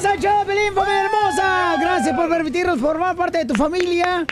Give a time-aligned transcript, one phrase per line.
[0.00, 1.74] Bienvenidos al show, Pelín, familia hermosa.
[1.80, 4.24] Gracias por permitirnos formar parte de tu familia.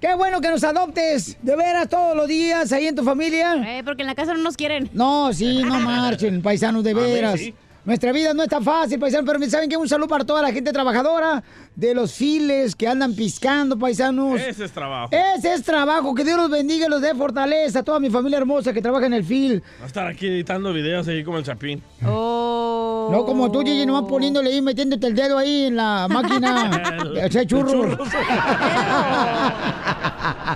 [0.00, 3.56] Qué bueno que nos adoptes de veras todos los días ahí en tu familia.
[3.66, 4.88] Eh, porque en la casa no nos quieren.
[4.92, 7.40] No, sí, no marchen, paisanos de A ver, veras.
[7.40, 7.52] sí.
[7.84, 9.76] Nuestra vida no es tan fácil, paisanos, pero ¿saben qué?
[9.76, 11.42] Un saludo para toda la gente trabajadora,
[11.74, 14.38] de los files que andan piscando, paisanos.
[14.38, 15.08] Ese es trabajo.
[15.12, 18.36] Ese es trabajo, que Dios los bendiga y los dé fortaleza a toda mi familia
[18.38, 19.62] hermosa que trabaja en el fil.
[19.80, 21.82] Va a estar aquí editando videos ahí como el Chapín.
[22.02, 26.70] No como tú, Gigi, nomás poniéndole ahí, metiéndote el dedo ahí en la máquina
[27.14, 27.72] de hacer churros.
[27.72, 28.08] Churros.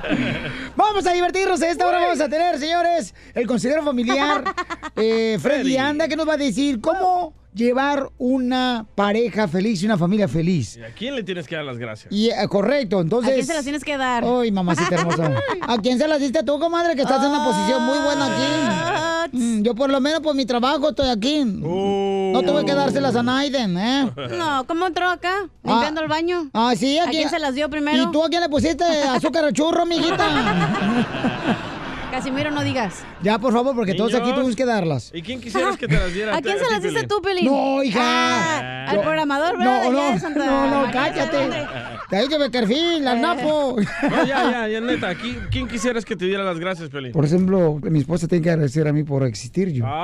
[0.87, 1.63] Vamos a divertirnos.
[1.63, 4.45] A esta hora vamos a tener, señores, el consejero familiar
[4.97, 5.77] eh, Freddy Freddy.
[5.79, 10.77] Anda, que nos va a decir cómo llevar una pareja feliz y una familia feliz.
[10.77, 12.13] ¿Y a quién le tienes que dar las gracias?
[12.13, 13.31] Y eh, correcto, entonces.
[13.31, 14.25] ¿A quién se las tienes que dar?
[14.25, 15.31] Ay, mamacita hermosa.
[15.63, 16.97] ¿A quién se las diste tú, comadre?
[16.97, 19.37] Que estás en una posición muy buena aquí.
[19.37, 21.45] Mm, yo por lo menos por mi trabajo estoy aquí.
[21.45, 24.11] No tuve que dárselas a Naiden, ¿eh?
[24.37, 25.49] No, ¿cómo entró acá?
[25.63, 26.51] Limpiando el baño.
[26.53, 28.03] Ah, sí, ¿A quién se las dio primero?
[28.03, 30.27] ¿Y tú a quién le pusiste azúcar al churro, mijita?
[32.15, 33.03] Casimiro, no digas.
[33.23, 35.11] Ya, por favor, porque todos aquí tuvimos que darlas.
[35.13, 36.37] ¿Y quién quisieras que te las diera?
[36.37, 37.47] ¿A quién se las diste tú, Pelín?
[37.47, 38.01] No, hija.
[38.01, 39.75] Ah, al Yo- programador, ¿verdad?
[39.75, 41.37] No, De allá no, de Santa no, no, María, cállate.
[41.37, 41.67] ¿dónde?
[42.09, 43.77] Te dije Beckerfield, al Napo.
[44.09, 45.13] No, ya, ya, ya, neta.
[45.15, 47.11] ¿qui- ¿Quién quisieras que te diera las gracias, Pelín?
[47.11, 49.85] Por ejemplo, mi esposa tiene que agradecer a mí por existir yo.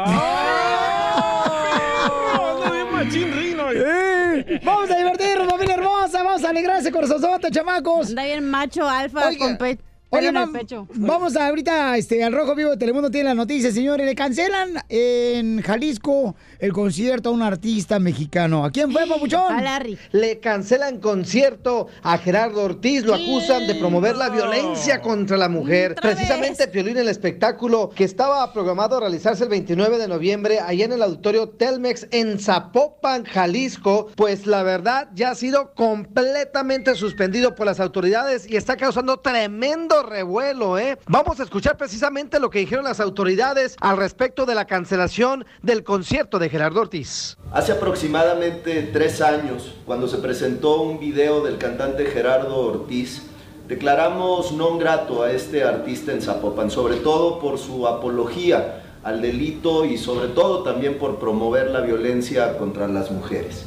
[2.41, 3.71] ¡Ando bien machín, Rino!
[3.73, 4.61] ¡Eh!
[4.65, 6.23] Vamos a divertirnos, familia hermosa.
[6.23, 8.09] Vamos a alegrarse, corazonote, chamacos.
[8.11, 9.79] Anda bien macho, alfa, Oiga, con pe-
[10.13, 10.89] Oye, pecho.
[10.97, 14.05] vamos a ahorita este, al Rojo Vivo de Telemundo tiene la noticia, señores.
[14.05, 18.65] Le cancelan en Jalisco el concierto a un artista mexicano.
[18.65, 19.55] ¿A quién fue, papuchón?
[19.55, 19.97] A Larry.
[20.11, 25.95] Le cancelan concierto a Gerardo Ortiz, lo acusan de promover la violencia contra la mujer.
[25.95, 30.93] Precisamente, Piolín, el espectáculo que estaba programado a realizarse el 29 de noviembre allá en
[30.93, 37.67] el auditorio Telmex en Zapopan, Jalisco, pues la verdad ya ha sido completamente suspendido por
[37.67, 40.99] las autoridades y está causando tremendo revuelo, ¿eh?
[41.07, 45.85] Vamos a escuchar precisamente lo que dijeron las autoridades al respecto de la cancelación del
[45.85, 47.37] concierto de Gerardo Ortiz.
[47.53, 53.23] Hace aproximadamente tres años, cuando se presentó un video del cantante Gerardo Ortiz,
[53.69, 59.85] declaramos non grato a este artista en Zapopan, sobre todo por su apología al delito
[59.85, 63.65] y sobre todo también por promover la violencia contra las mujeres.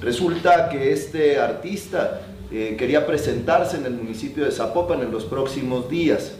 [0.00, 2.20] Resulta que este artista
[2.50, 6.32] eh, quería presentarse en el municipio de Zapopan en los próximos días.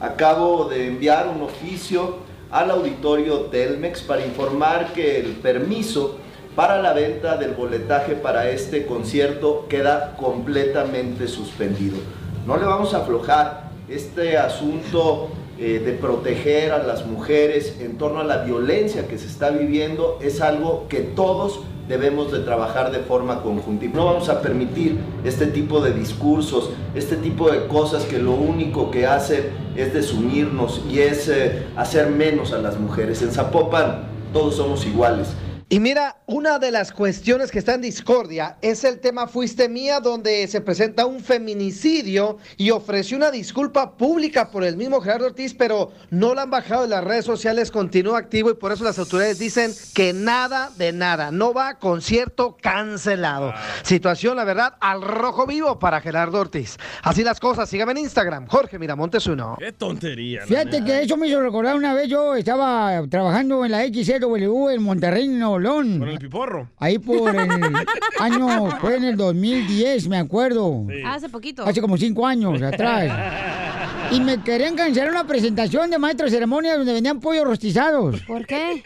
[0.00, 2.16] Acabo de enviar un oficio
[2.50, 6.18] al auditorio Telmex para informar que el permiso
[6.54, 11.98] para la venta del boletaje para este concierto queda completamente suspendido.
[12.46, 15.28] No le vamos a aflojar este asunto
[15.58, 20.18] eh, de proteger a las mujeres en torno a la violencia que se está viviendo
[20.20, 23.84] es algo que todos debemos de trabajar de forma conjunta.
[23.84, 28.32] Y no vamos a permitir este tipo de discursos, este tipo de cosas que lo
[28.32, 33.22] único que hacen es desunirnos y es eh, hacer menos a las mujeres.
[33.22, 35.28] En Zapopan todos somos iguales.
[35.68, 39.98] Y mira, una de las cuestiones que está en discordia es el tema Fuiste Mía,
[39.98, 45.54] donde se presenta un feminicidio y ofreció una disculpa pública por el mismo Gerardo Ortiz,
[45.54, 48.96] pero no la han bajado de las redes sociales, continúa activo y por eso las
[49.00, 53.52] autoridades dicen que nada de nada, no va concierto cancelado.
[53.82, 56.76] Situación, la verdad, al rojo vivo para Gerardo Ortiz.
[57.02, 59.56] Así las cosas, síganme en Instagram, Jorge Miramontes uno.
[59.58, 60.42] ¡Qué tontería!
[60.46, 64.82] Fíjate que eso me hizo recordar una vez, yo estaba trabajando en la XCW en
[64.84, 65.98] Monterrey, Nuevo León.
[65.98, 66.70] Con el piporro.
[66.78, 67.50] Ahí por el
[68.20, 70.86] año, fue en el 2010, me acuerdo.
[71.04, 71.64] Ah, hace poquito.
[71.64, 73.12] Hace como cinco años atrás.
[74.08, 78.20] Y me querían cancelar una presentación de maestro de ceremonia donde vendían pollos rostizados.
[78.22, 78.80] ¿Por qué?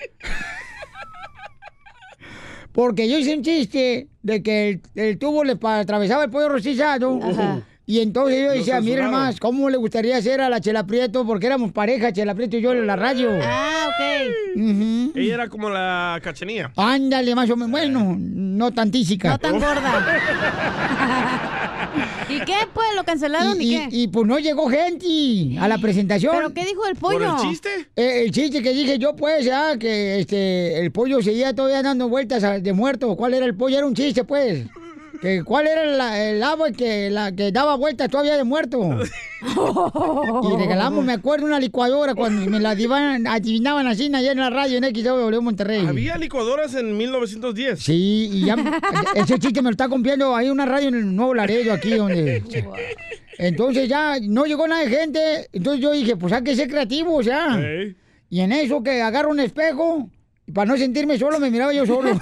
[2.73, 7.21] Porque yo hice un chiste de que el, el tubo le atravesaba el pollo rostizado.
[7.23, 7.61] Ajá.
[7.91, 11.27] Y entonces yo Lo decía, miren más, ¿cómo le gustaría hacer a la Chela Prieto?
[11.27, 13.31] Porque éramos pareja, Chela Prieto y yo en la radio.
[13.42, 14.60] Ah, ok.
[14.63, 15.13] Ujú.
[15.16, 16.71] Ella era como la cachanía.
[16.77, 17.72] Ándale, más o menos.
[17.72, 19.31] Bueno, no tantísica.
[19.31, 20.07] No tan gorda.
[22.28, 22.59] ¿Y qué?
[22.72, 23.89] Pues lo cancelaron y, y, qué.
[23.91, 26.33] y, pues no llegó gente a la presentación.
[26.37, 27.42] ¿Pero qué dijo el ¿Por pollo?
[27.42, 27.71] el chiste?
[27.97, 32.09] Eh, el chiste que dije yo, pues, ya, que este, el pollo seguía todavía dando
[32.09, 33.16] vueltas de muerto.
[33.16, 33.78] ¿Cuál era el pollo?
[33.78, 34.65] Era un chiste, pues.
[35.21, 38.81] Que cuál era la- el agua que, la que daba vueltas todavía de muerto.
[39.43, 44.51] Y regalamos, me acuerdo, una licuadora cuando me la adivinan- adivinaban así allá en la
[44.51, 45.87] radio en XW Monterrey.
[45.87, 47.81] Había licuadoras en 1910.
[47.81, 48.57] Sí, y ya
[49.15, 52.43] ese chiste me lo está cumpliendo ahí una radio en el Nuevo Laredo aquí donde...
[53.39, 57.15] Entonces ya no llegó nada de gente, entonces yo dije, pues hay que ser creativo,
[57.16, 57.59] o sea.
[57.59, 57.97] Ey.
[58.28, 60.11] Y en eso que agarro un espejo,
[60.47, 62.11] y para no sentirme solo, me miraba yo solo.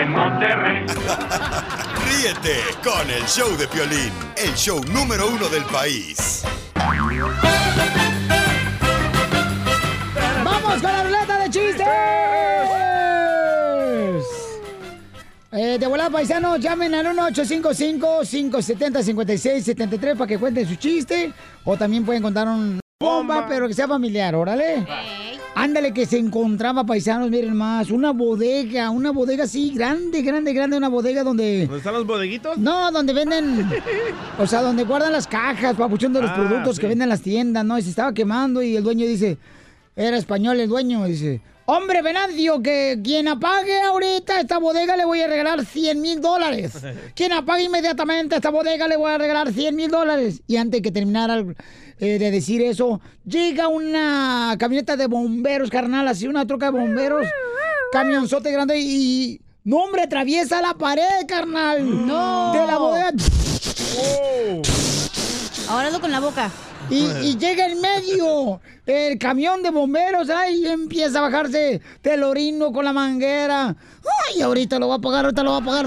[0.00, 0.86] En Monterrey.
[2.08, 6.42] Ríete con el show de Piolín, el show número uno del país.
[10.42, 11.86] ¡Vamos con la ruleta de chistes!
[15.52, 21.34] Eh, de volada, paisanos, llamen al 1-855-570-5673 para que cuenten su chiste.
[21.64, 24.86] O también pueden contar un bomba, pero que sea familiar, órale.
[25.54, 30.76] Ándale, que se encontraba, paisanos, miren más, una bodega, una bodega así, grande, grande, grande,
[30.76, 31.62] una bodega donde...
[31.62, 32.58] ¿Dónde están los bodeguitos?
[32.58, 33.66] No, donde venden,
[34.38, 36.82] o sea, donde guardan las cajas, papuchón, de los Ah, productos sí.
[36.82, 37.78] que venden en las tiendas, ¿no?
[37.78, 39.38] Y se estaba quemando y el dueño dice,
[39.96, 45.20] era español el dueño, dice, hombre, Venancio, que quien apague ahorita esta bodega le voy
[45.22, 46.72] a regalar 100 mil dólares.
[47.14, 50.42] Quien apague inmediatamente esta bodega le voy a regalar 100 mil dólares.
[50.46, 51.44] Y antes que terminara
[52.00, 57.26] eh, de decir eso, llega una camioneta de bomberos, carnal, así una troca de bomberos,
[57.92, 59.40] camionzote grande y...
[59.62, 62.06] No, hombre, atraviesa la pared, carnal.
[62.06, 62.52] No.
[62.54, 63.12] De la bodega.
[63.98, 64.62] Oh.
[65.68, 66.50] Ahora hazlo con la boca.
[66.88, 72.72] Y, y llega en medio el camión de bomberos, ay, empieza a bajarse del orino
[72.72, 73.76] con la manguera.
[74.28, 75.86] Ay, ahorita lo va a apagar, ahorita lo va a apagar.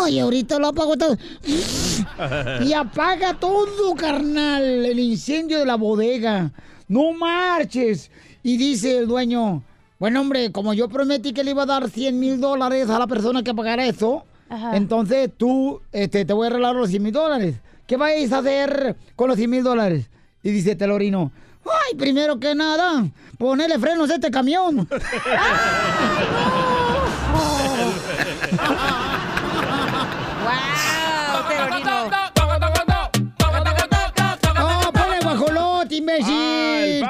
[0.00, 1.16] Ay, ahorita lo apago todo.
[2.64, 6.50] Y apaga todo, carnal, el incendio de la bodega.
[6.88, 8.10] No marches.
[8.42, 9.62] Y dice el dueño,
[9.98, 13.06] bueno, hombre, como yo prometí que le iba a dar 100 mil dólares a la
[13.06, 14.76] persona que pagara eso, Ajá.
[14.76, 17.56] entonces tú este, te voy a regalar los 100 mil dólares.
[17.86, 20.10] ¿Qué vais a hacer con los 100 mil dólares?
[20.42, 21.32] Y dice Telorino,
[21.64, 23.06] ay, primero que nada,
[23.38, 24.86] ponerle frenos a este camión.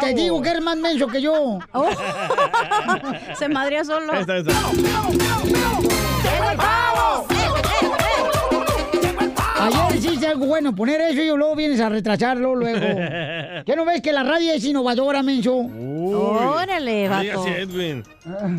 [0.04, 0.22] Te pavo.
[0.22, 1.58] digo que eres más menso que yo.
[1.72, 1.88] Oh.
[3.38, 4.12] Se madría solo.
[4.12, 4.52] Ahí está, ahí está.
[9.56, 12.80] Ayer hiciste algo bueno, poner eso y luego vienes a retrasarlo luego.
[13.64, 15.54] ¿Qué no ves que la radio es innovadora, menso?
[15.54, 16.14] Uy.
[16.14, 17.40] Órale, vato.
[17.40, 18.04] así a Edwin.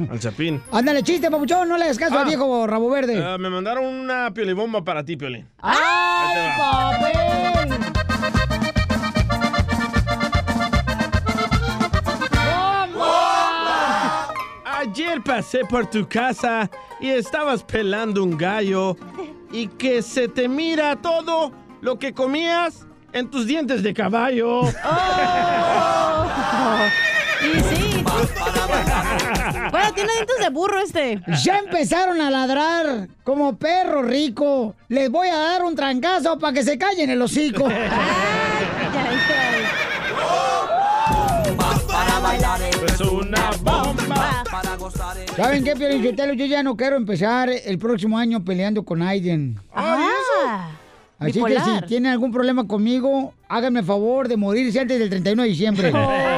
[0.09, 0.61] Al Chapín.
[0.71, 2.27] Ándale, chiste, papuchón, no le hagas caso al Ah.
[2.27, 3.21] viejo rabo verde.
[3.23, 5.47] Ah, me mandaron una piolibomba para ti, Piolín.
[5.61, 7.79] ¡Ay, papel!
[15.25, 16.69] Pasé por tu casa
[17.01, 18.95] y estabas pelando un gallo
[19.51, 21.51] y que se te mira todo
[21.81, 24.61] lo que comías en tus dientes de caballo.
[27.41, 28.03] Y sí.
[29.69, 31.21] Bueno, tiene dientes de burro este.
[31.43, 34.73] Ya empezaron a ladrar como perro rico.
[34.87, 37.67] Les voy a dar un trancazo para que se callen el hocico.
[41.97, 42.71] Ay, ay, ay.
[42.87, 44.04] Es una bomba.
[45.35, 46.33] ¿Saben qué, Sotelo?
[46.33, 49.59] Yo ya no quiero empezar el próximo año peleando con Aiden.
[49.73, 50.69] Ah,
[51.19, 55.43] Así que si tienen algún problema conmigo, háganme el favor de morirse antes del 31
[55.43, 55.87] de diciembre.
[55.91, 55.99] ¡Llegó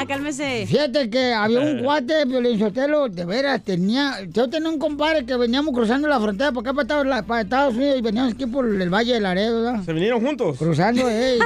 [0.00, 0.66] ya, cálmese.
[0.66, 4.18] Fíjate que había un cuate, Piolín Sotelo, de veras, tenía...
[4.32, 7.74] Yo tenía un compadre que veníamos cruzando la frontera para acá, para Estados, para Estados
[7.74, 9.84] Unidos, y veníamos aquí por el Valle de Laredo, ¿verdad?
[9.84, 10.58] ¿Se vinieron juntos?
[10.58, 11.38] Cruzando, ey.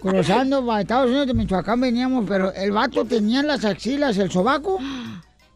[0.00, 4.30] cruzando para Estados Unidos de Michoacán veníamos, pero el vato tenía en las axilas, el
[4.30, 4.78] sobaco,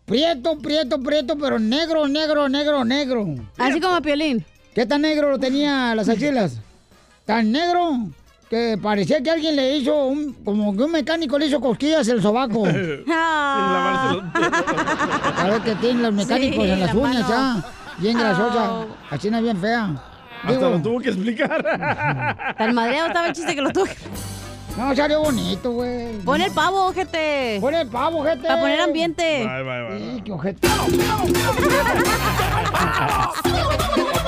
[0.04, 3.26] prieto, prieto, prieto, pero negro, negro, negro, negro.
[3.58, 4.44] Así como Piolín.
[4.74, 6.58] ¿Qué tan negro lo tenía las axilas?
[7.24, 8.10] Tan negro
[8.54, 12.22] que parecía que alguien le hizo, un, como que un mecánico le hizo cosquillas el
[12.22, 12.64] sobaco.
[13.12, 14.20] A
[15.50, 17.60] ver que tienen los mecánicos Sí, en las la uñas, mano.
[17.62, 17.64] ya.
[17.98, 18.66] Bien grasosa.
[18.66, 18.86] Au.
[19.10, 19.90] Así no es bien fea.
[20.44, 22.54] Hasta Digo, lo tuvo que explicar.
[22.56, 23.90] Tan madreado estaba el chiste que lo tuve.
[24.76, 26.18] No, salió bonito, güey.
[26.18, 27.58] Pon el pavo, ojete.
[27.60, 28.46] Pon el pavo, gente.
[28.46, 29.44] Para poner ambiente.
[29.44, 29.98] Bye, bye, bye.
[29.98, 30.68] Sí, qué ojete.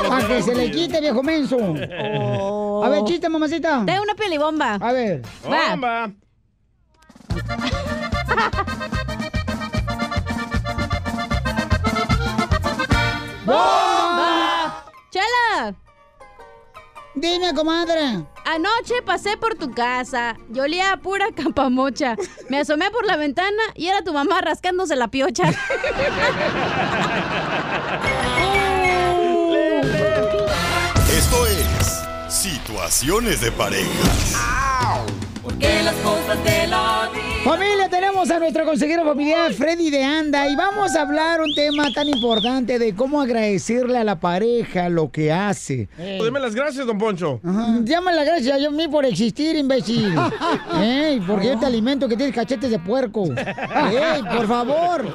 [0.08, 1.56] Para que se le quite, viejo menso.
[1.58, 2.82] Oh.
[2.84, 3.82] A ver, chiste, mamacita.
[3.84, 4.74] Dame una piolibomba.
[4.74, 5.22] A ver.
[5.44, 6.12] Bomba.
[13.46, 14.84] ¡Bomba!
[15.10, 15.74] ¡Chela!
[17.16, 18.24] Dime, comadre.
[18.44, 20.36] Anoche pasé por tu casa.
[20.50, 22.14] Yo olía a pura campamocha.
[22.50, 25.44] Me asomé por la ventana y era tu mamá rascándose la piocha.
[31.10, 35.06] Esto es Situaciones de pareja.
[35.58, 37.24] Porque las cosas de la vida.
[37.42, 41.90] Familia, tenemos a nuestro consejero familiar Freddy de Anda y vamos a hablar un tema
[41.92, 45.88] tan importante de cómo agradecerle a la pareja lo que hace.
[45.96, 47.40] Deme las gracias, don Poncho.
[47.84, 50.14] Llama las gracias a mí por existir, imbécil.
[51.26, 53.24] Porque yo te alimento que tienes cachetes de puerco.
[53.90, 55.06] Ey, por favor.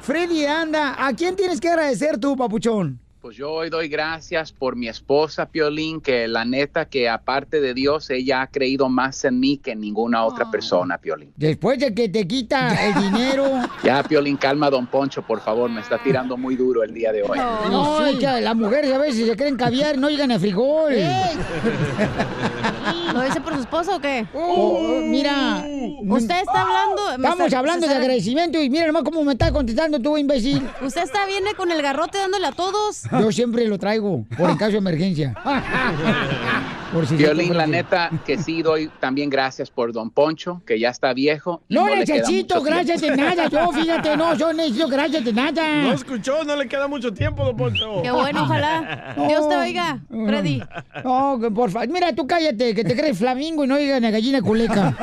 [0.00, 2.98] Freddy de Anda, ¿a quién tienes que agradecer tú, papuchón?
[3.20, 7.74] Pues yo hoy doy gracias por mi esposa Piolín, que la neta que aparte de
[7.74, 11.30] Dios, ella ha creído más en mí que en ninguna otra persona, Piolín.
[11.36, 13.44] Después de que te quita el dinero.
[13.84, 17.22] Ya, Piolín, calma, don Poncho, por favor, me está tirando muy duro el día de
[17.22, 17.36] hoy.
[17.36, 20.94] No, es que las mujeres a veces se creen caviar, no llegan a frijol.
[23.12, 24.26] ¿Lo dice por su esposo o qué?
[24.34, 25.64] Oh, mira.
[26.02, 27.02] Usted está hablando.
[27.18, 30.66] me Estamos está- hablando de agradecimiento y mira nomás cómo me está contestando tú, imbécil.
[30.82, 33.02] Usted está viene con el garrote dándole a todos.
[33.10, 35.34] Yo siempre lo traigo, por en caso de emergencia.
[36.92, 40.80] Por si se Piolín, la neta que sí doy también gracias por don Poncho, que
[40.80, 41.62] ya está viejo.
[41.68, 45.82] No queda necesito gracias de nada, yo fíjate, no, yo necesito gracias de nada.
[45.82, 48.02] No escuchó, no le queda mucho tiempo, don Poncho.
[48.02, 49.14] Qué bueno, ojalá.
[49.28, 50.62] Dios te oiga, Freddy.
[51.04, 54.42] No, por favor, mira, tú cállate, que te crees flamingo y no digas la gallina
[54.42, 54.96] culeca.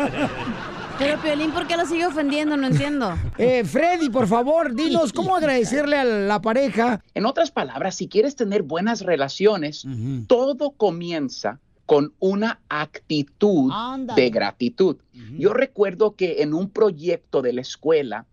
[1.00, 2.58] Pero Piolín, ¿por qué lo sigue ofendiendo?
[2.58, 3.16] No entiendo.
[3.38, 7.02] Eh, Freddy, por favor, dinos cómo agradecerle a la pareja.
[7.14, 9.86] En otras palabras, si quieres tener buenas relaciones,
[10.28, 13.72] todo comienza con una actitud
[14.16, 14.98] de gratitud.
[15.40, 18.28] Yo recuerdo que en un proyecto de la escuela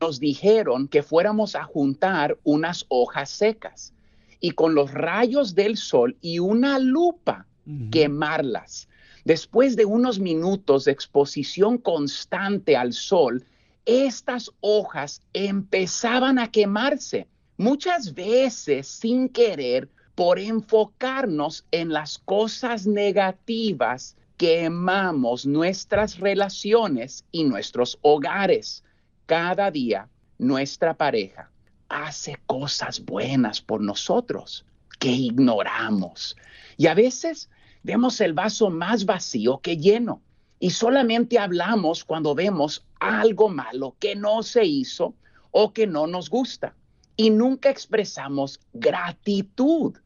[0.00, 3.92] nos dijeron que fuéramos a juntar unas hojas secas
[4.40, 7.46] y con los rayos del sol y una lupa
[7.90, 8.88] quemarlas.
[9.24, 13.44] Después de unos minutos de exposición constante al sol,
[13.84, 24.16] estas hojas empezaban a quemarse, muchas veces sin querer, por enfocarnos en las cosas negativas
[24.36, 28.84] quemamos nuestras relaciones y nuestros hogares.
[29.26, 31.50] Cada día nuestra pareja
[31.88, 34.64] hace cosas buenas por nosotros
[34.98, 36.36] que ignoramos.
[36.76, 37.50] Y a veces
[37.82, 40.22] vemos el vaso más vacío que lleno
[40.58, 45.14] y solamente hablamos cuando vemos algo malo que no se hizo
[45.50, 46.74] o que no nos gusta.
[47.16, 49.96] Y nunca expresamos gratitud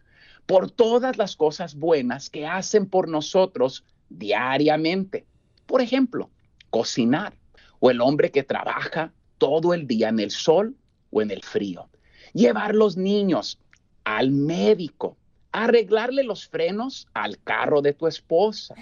[0.47, 5.27] por todas las cosas buenas que hacen por nosotros diariamente.
[5.67, 6.31] Por ejemplo,
[6.71, 7.35] cocinar
[7.81, 10.77] o el hombre que trabaja todo el día en el sol
[11.11, 11.89] o en el frío.
[12.33, 13.59] Llevar los niños
[14.05, 15.17] al médico,
[15.53, 18.75] arreglarle los frenos al carro de tu esposa,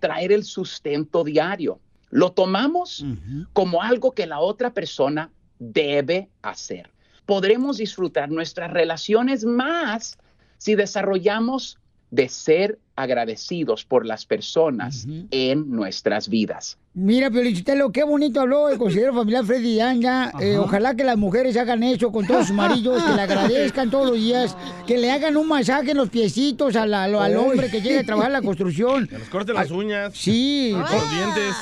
[0.00, 1.80] traer el sustento diario.
[2.10, 3.04] Lo tomamos
[3.52, 6.90] como algo que la otra persona debe hacer.
[7.26, 10.16] Podremos disfrutar nuestras relaciones más
[10.58, 11.78] si desarrollamos
[12.10, 16.78] de ser agradecidos por las personas en nuestras vidas.
[16.94, 20.32] Mira, Pelichotelo, qué bonito habló el consejero familiar Freddy Anga.
[20.40, 24.06] Eh, ojalá que las mujeres hagan eso con todos sus maridos, que le agradezcan todos
[24.10, 24.56] los días,
[24.86, 28.04] que le hagan un masaje en los piecitos a la- al, hombre que llegue a
[28.04, 29.06] trabajar en la construcción.
[29.10, 30.14] Que nos corte las uñas.
[30.14, 30.72] Sí.
[30.72, 31.54] Los dientes.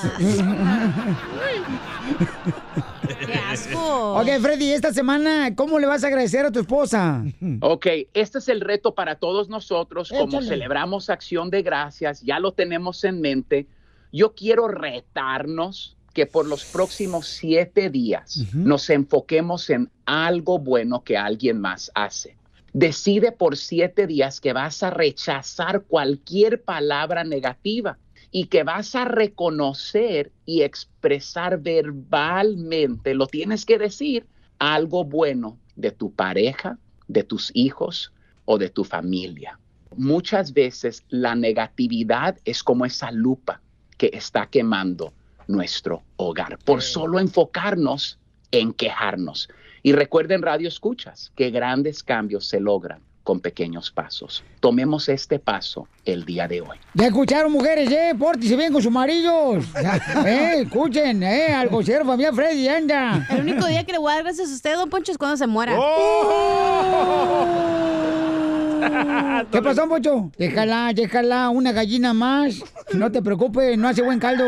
[3.86, 7.24] Ok, Freddy, esta semana, ¿cómo le vas a agradecer a tu esposa?
[7.60, 10.48] Ok, este es el reto para todos nosotros, como Échale.
[10.48, 13.66] celebramos acción de gracias, ya lo tenemos en mente.
[14.12, 21.16] Yo quiero retarnos que por los próximos siete días nos enfoquemos en algo bueno que
[21.16, 22.36] alguien más hace.
[22.72, 27.98] Decide por siete días que vas a rechazar cualquier palabra negativa
[28.36, 34.26] y que vas a reconocer y expresar verbalmente, lo tienes que decir,
[34.58, 36.76] algo bueno de tu pareja,
[37.06, 38.12] de tus hijos
[38.44, 39.60] o de tu familia.
[39.96, 43.60] Muchas veces la negatividad es como esa lupa
[43.98, 45.12] que está quemando
[45.46, 48.18] nuestro hogar por solo enfocarnos
[48.50, 49.48] en quejarnos.
[49.84, 54.44] Y recuerden, Radio Escuchas, que grandes cambios se logran con pequeños pasos.
[54.60, 56.78] Tomemos este paso el día de hoy.
[56.94, 58.14] Ya escucharon, mujeres, ¿eh?
[58.16, 59.64] Pórtense bien con sus maridos.
[60.26, 61.52] eh, escuchen, ¿eh?
[61.52, 63.26] Al consejero familiar Freddy Anga.
[63.30, 65.36] El único día que le voy a dar gracias a usted, don Poncho, es cuando
[65.36, 65.74] se muera.
[69.50, 70.30] ¿Qué pasó, Pocho?
[70.38, 72.62] Déjala, déjala, una gallina más.
[72.92, 74.44] No te preocupes, no hace buen caldo.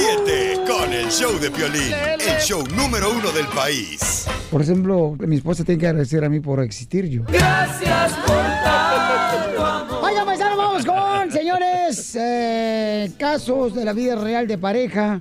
[0.00, 4.24] Ríete con el show de Piolín, el show número uno del país.
[4.50, 7.24] Por ejemplo, mi esposa tiene que agradecer a mí por existir yo.
[7.28, 10.04] Gracias por tanto amor.
[10.04, 15.20] Oiga, vamos con, señores, eh, casos de la vida real de pareja.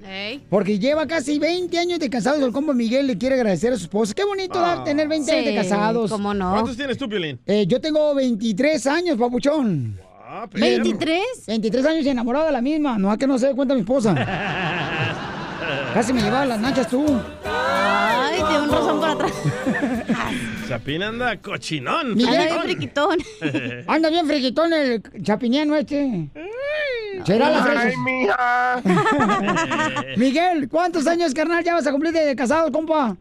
[0.50, 2.42] Porque lleva casi 20 años de casados.
[2.42, 4.14] El combo Miguel le quiere agradecer a su esposa.
[4.14, 4.84] Qué bonito ah.
[4.86, 6.10] tener 20 sí, años de casados.
[6.10, 6.52] ¿Cómo no?
[6.52, 7.38] ¿Cuántos tienes tú, Piolín?
[7.46, 9.98] Eh, yo tengo 23 años, papuchón.
[9.98, 10.09] Wow.
[10.32, 10.64] Ah, perro.
[10.64, 11.48] ¿23?
[11.48, 13.00] 23 años enamorado de la misma.
[13.00, 14.14] No, a que no se dé cuenta mi esposa.
[15.96, 17.04] Casi me llevaba las nachas tú.
[17.44, 19.34] Ay, tiene un rozón por atrás.
[20.68, 22.14] Chapín anda cochinón.
[22.14, 22.36] Miguel.
[22.36, 23.18] Anda bien friquitón.
[23.88, 26.30] Anda bien friquitón el chapiniano este.
[27.26, 27.98] Será la fresa.
[28.06, 28.82] mija.
[30.16, 33.18] Miguel, ¿cuántos años, carnal, ya vas a cumplir de casado, compa?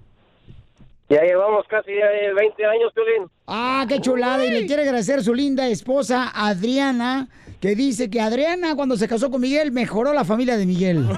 [1.09, 3.31] Ya llevamos casi eh, 20 años, Piolín.
[3.51, 4.45] Ah, qué chulada.
[4.45, 7.29] Y le quiere agradecer a su linda esposa, Adriana,
[7.61, 10.99] que dice que Adriana, cuando se casó con Miguel, mejoró la familia de Miguel.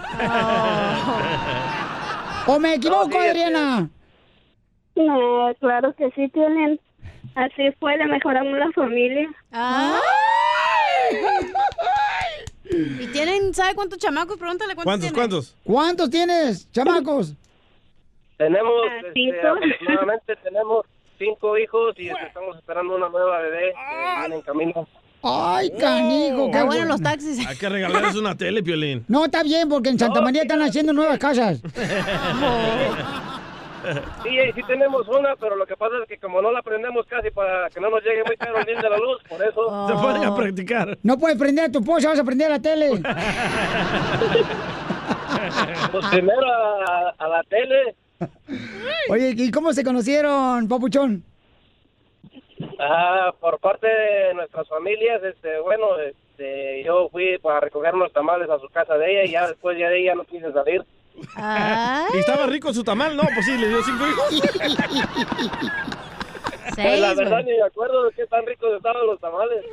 [2.47, 3.91] ¿O me equivoco, No, Adriana?
[4.95, 6.79] No, claro que sí, tienen.
[7.35, 9.29] Así fue, le mejoramos la familia.
[12.71, 14.39] ¿Y tienen, sabe cuántos chamacos?
[14.39, 15.29] Pregúntale cuántos ¿Cuántos, tienen.
[15.29, 15.57] cuántos?
[15.65, 17.35] ¿Cuántos tienes, chamacos?
[18.37, 18.73] Tenemos,
[19.05, 20.87] este, aproximadamente tenemos
[21.21, 24.89] cinco hijos y este, estamos esperando una nueva bebé que viene en camino.
[25.23, 26.47] Ay, canijo.
[26.51, 27.47] Qué qué bueno bu- los taxis.
[27.47, 29.05] Hay que regalarles una tele, Piolín.
[29.07, 31.61] No, está bien, porque en Santa María están haciendo nuevas casas.
[34.23, 37.31] Sí, sí tenemos una, pero lo que pasa es que como no la prendemos casi
[37.31, 39.89] para que no nos llegue muy caro el bill de la luz, por eso...
[39.89, 40.35] Se ponen Oh.
[40.35, 40.99] a practicar.
[41.03, 42.91] No puedes prender a tu esposa, vas a prender a la tele.
[45.93, 47.95] Pues primero a, a la tele,
[49.09, 51.25] Oye, ¿y cómo se conocieron, papuchón?
[52.79, 58.49] ah, por parte de nuestras familias, este, bueno, este, yo fui para recoger unos tamales
[58.51, 60.85] a su casa de ella y ya después ya de ella no quise salir.
[61.35, 63.17] Ay, ¿Y estaba rico su tamal?
[63.17, 64.25] No, pues sí, le dio cinco hijos.
[66.75, 69.65] seis, la verdad ni me acuerdo de qué tan ricos estaban los tamales.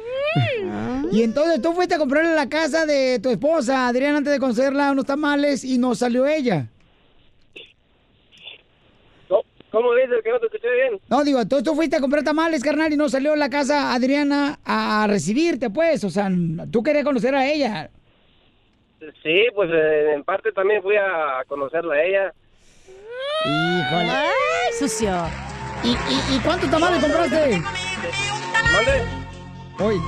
[1.12, 4.40] Y entonces tú fuiste a comprarle a la casa de tu esposa, Adrián, antes de
[4.40, 6.68] conocerla, unos tamales y no salió ella.
[9.78, 11.00] ¿Cómo- ¿Cómo dices que no te escuché bien?
[11.08, 14.58] No, digo, entonces tú fuiste a comprar tamales, carnal, y no salió la casa Adriana
[14.66, 16.04] a, a recibirte, pues.
[16.04, 16.30] O sea,
[16.72, 17.92] tú querías conocer a ella.
[19.22, 22.34] Sí, pues eh, en parte también fui a conocerla a ella.
[23.46, 24.10] Híjole.
[24.10, 25.12] Ay, sucio.
[25.84, 27.62] ¿Y, y, y cuántos tamales compraste?
[28.74, 29.04] ¿Mande?
[29.80, 29.98] Hoy.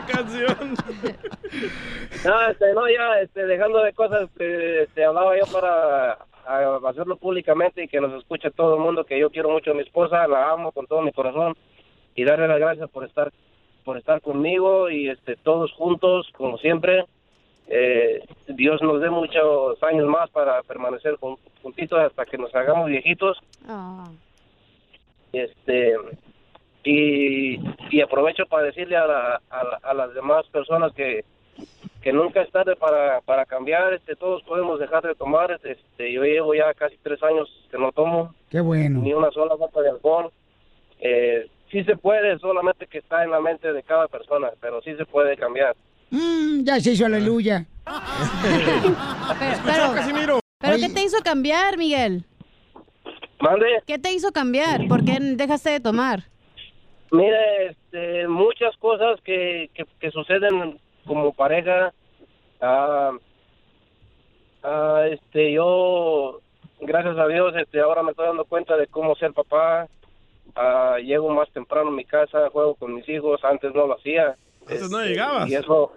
[0.00, 0.74] La canción.
[2.24, 6.12] No, este, no, ya, este, dejando de cosas, este, este, hablaba yo para
[6.46, 9.74] a- hacerlo públicamente y que nos escuche todo el mundo que yo quiero mucho a
[9.74, 11.56] mi esposa, la amo con todo mi corazón
[12.14, 13.32] y darle las gracias por estar
[13.84, 17.06] por estar conmigo y este todos juntos como siempre.
[17.68, 22.88] Eh, Dios nos dé muchos años más para permanecer jun- juntitos hasta que nos hagamos
[22.88, 23.38] viejitos.
[23.68, 24.04] Oh.
[25.32, 25.96] este
[26.84, 31.24] y, y aprovecho para decirle a, la- a, la- a las demás personas que,
[32.02, 36.22] que nunca es tarde para, para cambiar este todos podemos dejar de tomar este yo
[36.24, 39.00] llevo ya casi tres años que no tomo Qué bueno.
[39.00, 40.30] ni una sola gota de alcohol
[41.00, 44.94] eh, sí se puede solamente que está en la mente de cada persona pero sí
[44.96, 45.76] se puede cambiar
[46.12, 47.66] Mm, ya se hizo aleluya.
[49.64, 50.40] Pero, Casimiro.
[50.60, 52.24] ¿qué te hizo cambiar, Miguel?
[53.40, 54.88] mande ¿Qué te hizo cambiar?
[54.88, 56.24] ¿Por qué dejaste de tomar?
[57.12, 61.92] Mire, este, muchas cosas que, que, que suceden como pareja.
[62.60, 63.12] ah,
[64.62, 66.40] ah, este, yo,
[66.80, 69.88] gracias a Dios, este, ahora me estoy dando cuenta de cómo ser papá.
[70.56, 73.42] Ah, llego más temprano a mi casa, juego con mis hijos.
[73.44, 74.36] Antes no lo hacía.
[74.62, 75.48] Antes no Este, llegabas.
[75.48, 75.92] Y eso,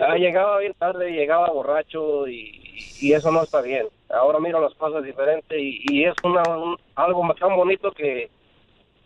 [0.00, 3.86] ah, llegaba bien tarde, llegaba borracho y, y eso no está bien.
[4.08, 8.30] Ahora miro las cosas diferentes y, y es una, un- algo más tan bonito que,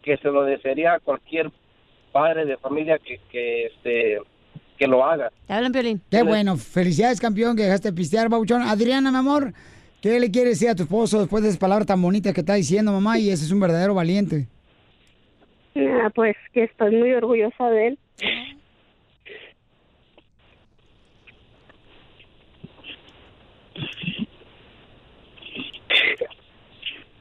[0.02, 1.50] que se lo desearía a cualquier
[2.12, 4.18] padre de familia que, que este
[4.76, 5.30] que lo haga.
[5.46, 6.00] Te hablan, Piolín.
[6.10, 6.56] Qué bueno.
[6.56, 8.62] Felicidades, campeón, que dejaste de pistear, Bauchón.
[8.62, 9.52] Adriana, mi amor,
[10.00, 12.54] ¿qué le quieres decir a tu esposo después de esas palabras tan bonitas que está
[12.54, 13.18] diciendo, mamá?
[13.18, 14.48] Y ese es un verdadero valiente.
[15.76, 17.98] Ah, pues que estoy muy orgullosa de él.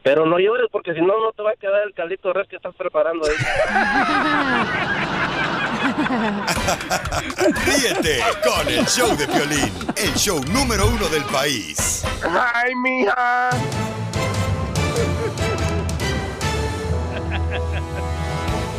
[0.10, 2.48] Pero no llores porque si no, no te va a quedar el caldito de res
[2.48, 3.36] que estás preparando ahí.
[7.68, 12.04] Ríete con el show de Piolín, el show número uno del país.
[12.24, 13.52] ¡Ay, mija!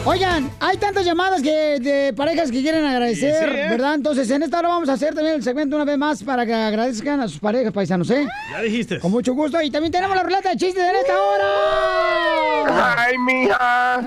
[0.07, 3.69] Oigan, hay tantas llamadas que de parejas que quieren agradecer, Sí, sí, ¿eh?
[3.69, 3.95] ¿verdad?
[3.95, 6.55] Entonces, en esta hora vamos a hacer también el segmento una vez más para que
[6.55, 8.27] agradezcan a sus parejas paisanos, ¿eh?
[8.51, 8.99] Ya dijiste.
[8.99, 9.61] Con mucho gusto.
[9.61, 12.95] Y también tenemos la ruleta de chistes en esta hora.
[12.97, 14.01] ¡Ay, mija!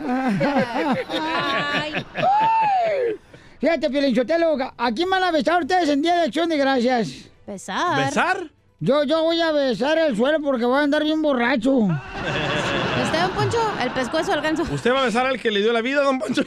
[3.60, 7.30] Fíjate, Pielinchotelo, ¿a quién van a besar ustedes en Día de Acción de Gracias?
[7.46, 8.06] Besar.
[8.06, 8.52] ¿Besar?
[8.80, 11.88] Yo, yo voy a besar el suelo porque voy a andar bien borracho.
[13.24, 13.72] ¿Este, don Poncho?
[13.82, 14.64] El pescuezo al ganso.
[14.64, 16.44] ¿Usted va a besar al que le dio la vida, don Poncho?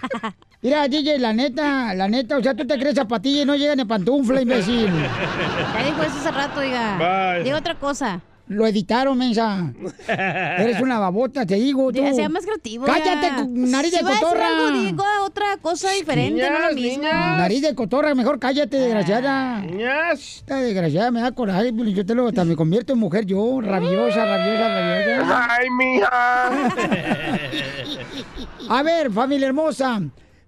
[0.62, 3.76] Mira, DJ, la neta, la neta, o sea, tú te crees zapatilla y no llega
[3.76, 4.86] ni pantufla, imbécil.
[4.86, 6.96] Ya dijo eso hace rato, oiga.
[6.98, 7.44] Vaya.
[7.44, 8.20] Diga otra cosa.
[8.48, 9.72] Lo editaron, mensa.
[10.08, 11.90] Eres una babota, te digo.
[11.92, 11.98] Tú.
[12.00, 12.86] Ya, sea más creativo.
[12.86, 13.44] Cállate, ya.
[13.44, 14.46] nariz de Si va a decir cotorra.
[14.46, 17.02] algo, digo otra cosa diferente, no lo mismo.
[17.02, 19.64] Nariz de cotorra, mejor cállate, desgraciada.
[20.12, 24.24] Esta desgraciada me da coraje, yo te lo hasta me convierto en mujer yo, rabiosa,
[24.24, 25.48] rabiosa, rabiosa.
[25.50, 26.50] ¡Ay, mija!
[28.68, 30.02] A ver, familia hermosa.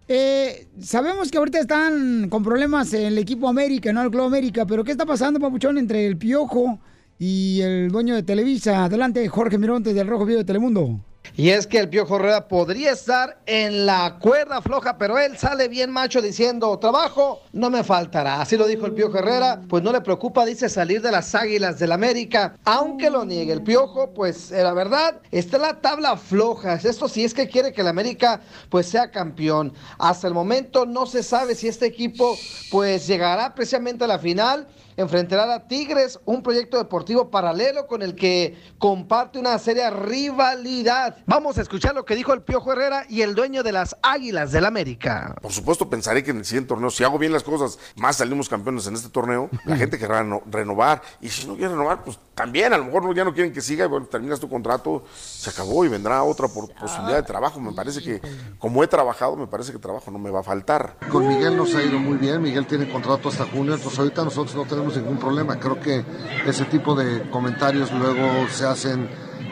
[0.06, 4.66] eh, sabemos que ahorita están con problemas en el equipo América, no el Club América,
[4.66, 6.78] pero ¿qué está pasando, papuchón, entre el Piojo
[7.18, 8.84] y el dueño de Televisa?
[8.84, 11.00] Adelante, Jorge Mirontes del Rojo Vivo de Telemundo.
[11.36, 15.68] Y es que el Piojo Herrera podría estar en la cuerda floja, pero él sale
[15.68, 18.40] bien macho diciendo, trabajo no me faltará.
[18.40, 21.78] Así lo dijo el Piojo Herrera, pues no le preocupa, dice, salir de las Águilas
[21.78, 22.56] del América.
[22.64, 26.74] Aunque lo niegue el Piojo, pues la verdad, está en la tabla floja.
[26.74, 29.72] Esto sí es que quiere que el América pues sea campeón.
[29.98, 32.36] Hasta el momento no se sabe si este equipo
[32.70, 34.66] pues llegará precisamente a la final
[34.98, 41.16] enfrentará a Tigres, un proyecto deportivo paralelo con el que comparte una seria rivalidad.
[41.24, 44.50] Vamos a escuchar lo que dijo el Piojo Herrera y el dueño de las Águilas
[44.52, 45.36] del América.
[45.40, 48.48] Por supuesto, pensaré que en el siguiente torneo, si hago bien las cosas, más salimos
[48.48, 51.00] campeones en este torneo, la gente querrá reno- renovar.
[51.20, 53.84] Y si no quiere renovar, pues también, a lo mejor ya no quieren que siga,
[53.84, 57.60] y bueno, terminas tu contrato, se acabó y vendrá otra por- posibilidad de trabajo.
[57.60, 58.20] Me parece que,
[58.58, 60.96] como he trabajado, me parece que trabajo no me va a faltar.
[61.10, 64.54] Con Miguel nos ha ido muy bien, Miguel tiene contrato hasta junio, entonces ahorita nosotros
[64.56, 65.58] no tenemos ningún problema.
[65.58, 66.04] Creo que
[66.46, 69.08] ese tipo de comentarios luego se hacen,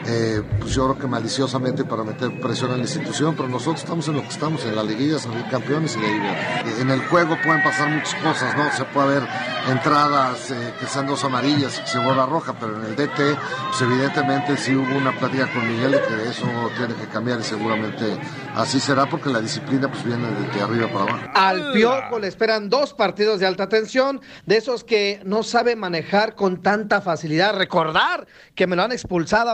[0.09, 4.07] eh, pues yo creo que maliciosamente para meter presión a la institución, pero nosotros estamos
[4.09, 6.81] en lo que estamos, en la liguilla, salir campeones y ahí ver.
[6.81, 8.71] En el juego pueden pasar muchas cosas, ¿no?
[8.73, 9.29] Se puede haber
[9.69, 13.16] entradas eh, que sean dos amarillas y que se vuelva roja, pero en el DT,
[13.16, 17.42] pues evidentemente sí hubo una plática con Miguel de que eso tiene que cambiar y
[17.42, 18.19] seguramente
[18.55, 21.31] así será porque la disciplina pues viene de, arriba para abajo.
[21.35, 26.35] Al Piojo le esperan dos partidos de alta tensión, de esos que no sabe manejar
[26.35, 27.57] con tanta facilidad.
[27.57, 29.51] Recordar que me lo han expulsado,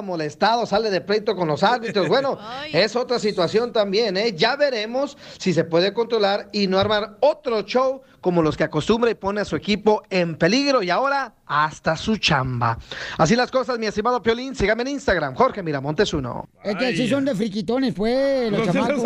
[0.66, 2.08] sale de pleito con los árbitros.
[2.08, 2.38] Bueno,
[2.72, 4.34] es otra situación también, ¿eh?
[4.34, 9.10] Ya veremos si se puede controlar y no armar otro show como los que acostumbra
[9.10, 12.78] y pone a su equipo en peligro y ahora hasta su chamba.
[13.18, 14.54] Así las cosas, mi estimado Piolín.
[14.54, 16.48] Sígame en Instagram, Jorge Miramontes uno.
[16.62, 19.02] Es que sí son de friquitones, pues, los Los chamacos.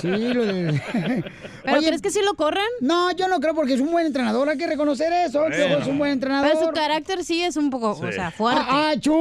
[0.00, 0.82] Sí, los de...
[1.64, 2.64] ¿Pero crees que sí lo corren?
[2.80, 5.46] No, yo no creo porque es un buen entrenador, hay que reconocer eso.
[5.48, 6.50] es un buen entrenador.
[6.52, 8.62] Pero su carácter sí es un poco, o sea, fuerte.
[8.66, 9.12] Ah, ah, chu,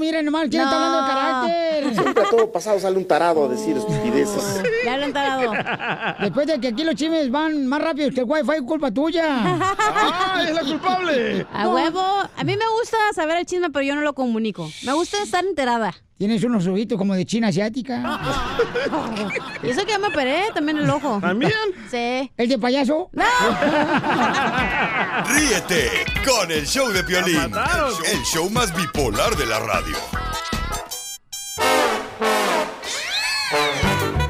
[0.00, 1.94] miren nomás, ¿quién está hablando de carácter?
[2.02, 4.62] Siempre a todo pasado sale un tarado a decir estupideces.
[4.84, 5.52] Ya lo han tarado.
[6.20, 9.26] Después de que aquí los chimes van más rápido que el wifi, culpa tuya.
[9.60, 11.46] ¡Ah, es la culpable!
[11.52, 12.00] A huevo.
[12.00, 14.66] A mí me gusta saber el chisme, pero yo no lo comunico.
[14.84, 15.94] Me gusta estar enterada.
[16.20, 18.02] Tienes unos ojitos como de china asiática.
[19.62, 21.18] Y eso que ya me operé también el ojo.
[21.18, 21.50] ¿También?
[21.90, 22.30] Sí.
[22.36, 23.08] ¿El de payaso?
[25.34, 25.90] Ríete
[26.26, 27.50] con el show de Piolín,
[28.12, 29.96] el show más bipolar de la radio.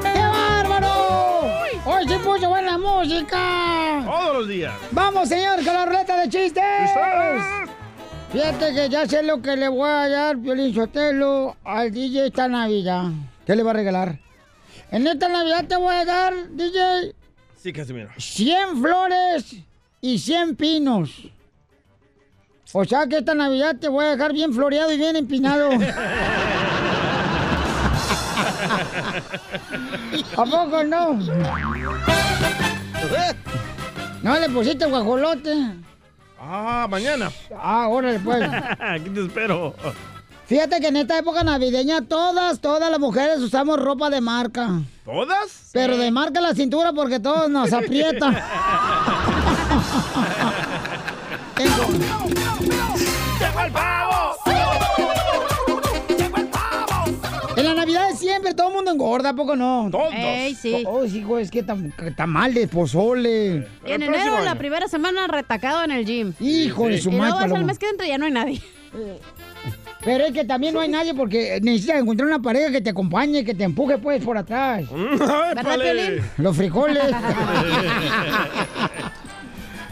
[0.00, 1.50] ¡Qué bárbaro!
[1.84, 4.02] Hoy se puso buena música.
[4.04, 4.74] Todos los días.
[4.92, 6.62] Vamos, señor, con la ruleta de chistes.
[8.32, 12.46] Fíjate que ya sé lo que le voy a dar, Piolín Sotelo, al DJ esta
[12.46, 13.06] Navidad.
[13.44, 14.18] ¿Qué le va a regalar?
[14.92, 17.14] En esta Navidad te voy a dar, DJ,
[17.56, 18.08] Sí, Casimiro.
[18.16, 19.56] 100 flores
[20.00, 21.10] y 100 pinos.
[22.72, 25.68] O sea que esta Navidad te voy a dejar bien floreado y bien empinado.
[30.36, 31.18] ¿A poco no?
[34.22, 35.74] ¿No le pusiste guajolote?
[36.42, 37.30] Ah, mañana.
[37.54, 38.42] Ah, órale, pues.
[38.80, 39.74] Aquí te espero.
[40.46, 44.80] Fíjate que en esta época navideña todas, todas las mujeres usamos ropa de marca.
[45.04, 45.68] ¿Todas?
[45.72, 48.30] Pero de marca la cintura porque todos nos aprieta.
[53.38, 54.09] ¡Llegó el pavo!
[58.20, 59.88] Siempre todo el mundo engorda, ¿a poco no?
[59.90, 60.12] Todos.
[60.14, 60.84] Ey, sí.
[60.86, 63.66] Oh, sí, güey, es que tam- tamales, pozole.
[63.86, 66.32] Y en enero, la primera semana, retacado en el gym.
[66.38, 67.66] Hijo de su Y luego madre, vas al Paloma.
[67.66, 68.62] mes que entra y ya no hay nadie.
[70.02, 73.44] Pero es que también no hay nadie porque necesitas encontrar una pareja que te acompañe,
[73.44, 74.84] que te empuje pues por atrás.
[74.90, 76.22] ¿Verdad, Piolín?
[76.38, 77.02] Los frijoles.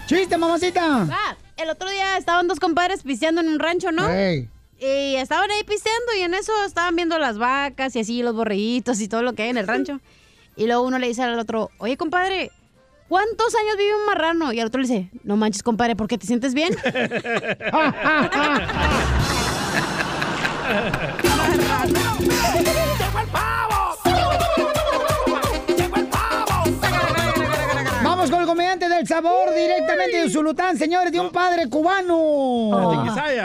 [0.07, 1.07] ¡Chiste, mamacita!
[1.11, 4.09] Ah, el otro día estaban dos compadres pisteando en un rancho, ¿no?
[4.11, 4.49] Ey.
[4.81, 9.01] Y estaban ahí pisteando y en eso estaban viendo las vacas y así los borreguitos
[9.01, 10.01] y todo lo que hay en el rancho.
[10.57, 12.51] Y luego uno le dice al otro, oye, compadre,
[13.09, 14.53] ¿cuántos años vive un marrano?
[14.53, 16.75] Y el otro le dice, no manches, compadre, ¿por qué te sientes bien?
[29.23, 32.71] sabor directamente de Zulután, señores, de un padre cubano.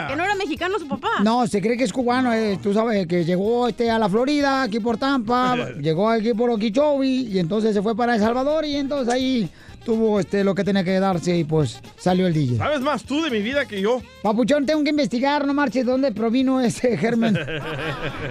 [0.08, 1.20] Que no era mexicano su papá.
[1.22, 4.62] No, se cree que es cubano, eh, tú sabes, que llegó este a la Florida,
[4.62, 8.76] aquí por Tampa, llegó aquí por Okeechobee y entonces se fue para El Salvador y
[8.76, 9.50] entonces ahí
[9.84, 12.56] tuvo este lo que tenía que darse y pues salió el DJ.
[12.58, 14.00] ¿Sabes más tú de mi vida que yo?
[14.22, 17.36] Papuchón, tengo que investigar, no marches, dónde provino ese germen,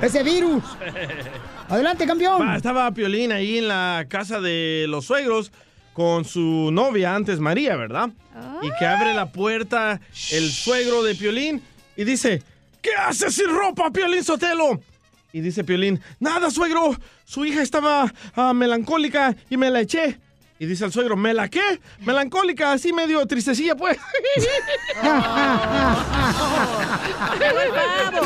[0.02, 0.64] ese virus.
[1.68, 2.42] Adelante, campeón.
[2.42, 5.52] Va, estaba Piolín ahí en la casa de los suegros
[5.94, 8.10] con su novia antes María, ¿verdad?
[8.62, 10.02] Y que abre la puerta
[10.32, 11.62] el suegro de Piolín
[11.96, 12.42] y dice,
[12.82, 14.82] ¿qué haces sin ropa, Piolín Sotelo?
[15.32, 20.20] Y dice Piolín, nada, suegro, su hija estaba ah, melancólica y me la eché.
[20.60, 21.82] Y dice el suegro, ¿me la qué?
[22.02, 23.98] Melancólica, así medio tristecilla, pues.
[27.40, 28.22] ¡Llegó el pavo!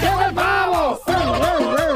[0.00, 1.87] ¡Llegó el pavo!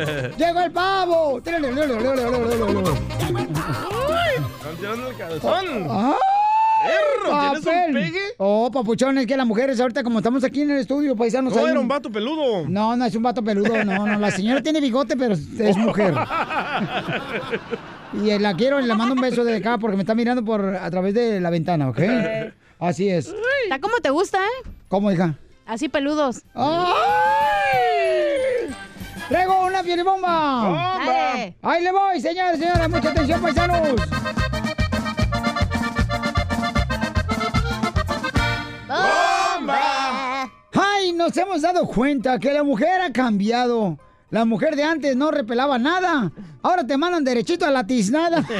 [4.60, 5.66] Están tirando el calzón.
[7.62, 8.20] ¿tienes un pegue?
[8.38, 11.54] Oh, papuchón, es que las mujeres ahorita, como estamos aquí en el estudio, paisanos.
[11.54, 12.66] No, hay era un vato peludo.
[12.68, 14.18] No, no es un vato peludo, no, no.
[14.18, 16.14] La señora tiene bigote, pero es mujer.
[18.22, 20.44] Y eh, la quiero y le mando un beso de acá porque me está mirando
[20.44, 22.00] por a través de la ventana, ¿ok?
[22.78, 23.32] Así es.
[23.64, 24.70] Está como te gusta, ¿eh?
[24.88, 25.34] ¿Cómo, hija?
[25.66, 26.42] Así peludos.
[26.54, 28.19] ¡Ay!
[29.30, 30.98] ¡Traigo una piolibomba!
[31.06, 31.56] Dale.
[31.62, 32.88] ¡Ahí le voy, señores, señores!
[32.88, 33.78] ¡Mucha atención, paisanos!
[40.72, 41.12] ¡Ay!
[41.12, 44.00] Nos hemos dado cuenta que la mujer ha cambiado.
[44.30, 46.32] La mujer de antes no repelaba nada.
[46.60, 48.44] Ahora te mandan derechito a la tiznada.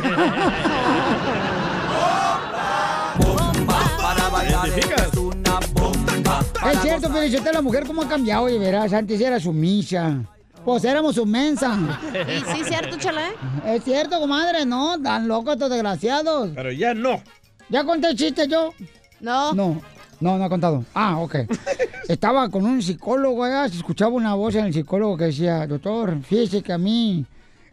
[6.70, 10.20] Es cierto, pero yo la mujer cómo ha cambiado, oye, verás, antes era sumisa.
[10.64, 11.78] Pues éramos su mensa.
[12.12, 13.32] Y sí, cierto, chala, ¿eh?
[13.66, 16.50] Es cierto, comadre, no, tan locos estos desgraciados.
[16.54, 17.22] Pero ya no.
[17.68, 18.72] ¿Ya conté el chiste yo?
[19.20, 19.54] No.
[19.54, 19.80] No,
[20.20, 20.84] no, no ha contado.
[20.94, 21.36] Ah, ok.
[22.08, 26.20] Estaba con un psicólogo allá, se escuchaba una voz en el psicólogo que decía, doctor,
[26.22, 27.24] fíjese que a mí,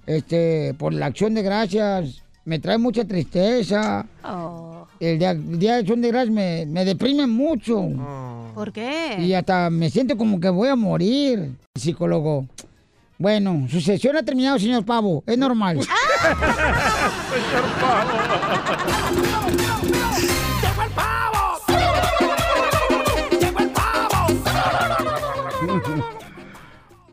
[0.05, 4.05] este, por la acción de gracias, me trae mucha tristeza.
[4.23, 4.87] Oh.
[4.99, 7.83] El día, el día de acción de gracias me, me deprime mucho.
[8.55, 9.17] ¿Por qué?
[9.19, 11.51] Y hasta me siento como que voy a morir.
[11.75, 12.47] El psicólogo.
[13.19, 15.23] Bueno, su sesión ha terminado, señor Pavo.
[15.25, 15.79] Es normal.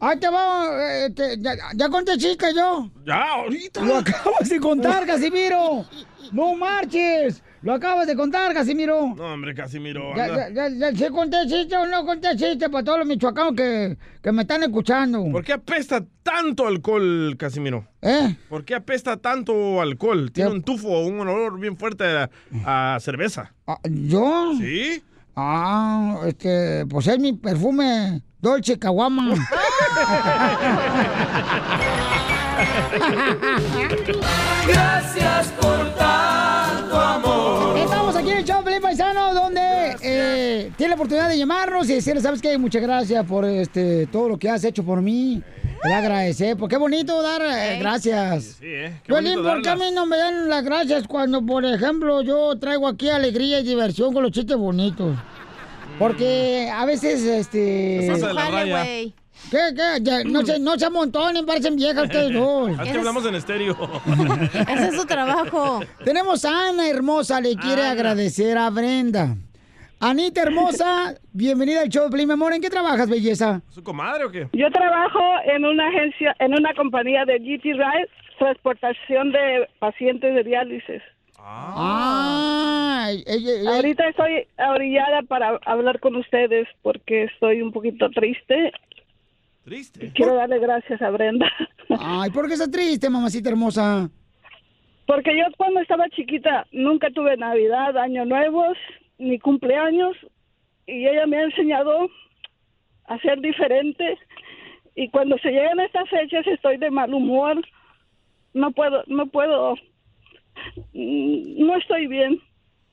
[0.01, 2.91] Ahí te va, este, ya, ya conté chiste yo.
[3.07, 3.81] Ya, ahorita.
[3.81, 5.87] Lo acabas de contar, Casimiro.
[6.35, 7.43] No marches.
[7.63, 9.15] Lo acabas de contar, Casimiro.
[9.17, 10.15] No, hombre, Casimiro.
[10.17, 13.55] Ya, ya, ya, ya, ¿sí conté chiste o no conté chiste para todos los michoacanos
[13.57, 15.25] que, que me están escuchando?
[15.31, 17.87] ¿Por qué apesta tanto alcohol, Casimiro?
[18.03, 18.37] ¿Eh?
[18.49, 20.33] ¿Por qué apesta tanto alcohol?
[20.33, 23.55] Tiene un tufo, un olor bien fuerte a, a cerveza.
[23.67, 24.55] Ah, ¿Yo?
[24.59, 25.03] ¿Sí?
[25.37, 29.35] Ah, este, pues es mi perfume Dolce Caguama.
[34.67, 35.95] Gracias por
[40.67, 42.57] eh, tiene la oportunidad de llamarnos y decirle, ¿sabes qué?
[42.59, 45.43] Muchas gracias por este todo lo que has hecho por mí.
[45.85, 48.57] Le agradecer, porque qué bonito dar eh, gracias.
[48.59, 49.01] Sí, ¿eh?
[49.05, 52.59] Qué bonito ¿por qué a mí no me dan las gracias cuando, por ejemplo, yo
[52.59, 55.15] traigo aquí alegría y diversión con los chistes bonitos?
[55.99, 58.09] Porque a veces, este...
[58.33, 58.85] La raya.
[59.51, 60.03] ¿Qué, qué?
[60.03, 62.71] Ya, no, se, no se amontonen, parecen viejas ustedes dos.
[62.71, 63.77] Es que hablamos en estéreo.
[64.69, 65.81] Ese es su trabajo.
[66.05, 67.91] Tenemos a Ana hermosa, le quiere Ana.
[67.91, 69.37] agradecer a Brenda.
[70.07, 72.53] Anita hermosa, bienvenida al show, Play, mi amor.
[72.53, 73.63] ¿En qué trabajas, belleza?
[73.71, 74.49] ¿Su comadre o qué?
[74.53, 80.45] Yo trabajo en una agencia, en una compañía de GT Ride, transportación de pacientes de
[80.45, 81.01] diálisis.
[81.39, 88.73] Ah, ella- ella- Ahorita estoy orillada para hablar con ustedes porque estoy un poquito triste.
[89.65, 90.13] Triste.
[90.15, 91.51] Quiero darle gracias a Brenda.
[91.99, 94.11] Ay, ¿por qué estás triste, mamacita hermosa?
[95.07, 98.77] Porque yo cuando estaba chiquita nunca tuve Navidad, Año Nuevos,
[99.25, 100.17] mi cumpleaños
[100.87, 102.09] y ella me ha enseñado
[103.07, 104.19] a ser diferente.
[104.95, 107.61] Y cuando se llegan estas fechas estoy de mal humor.
[108.53, 109.75] No puedo no puedo
[110.93, 112.41] no estoy bien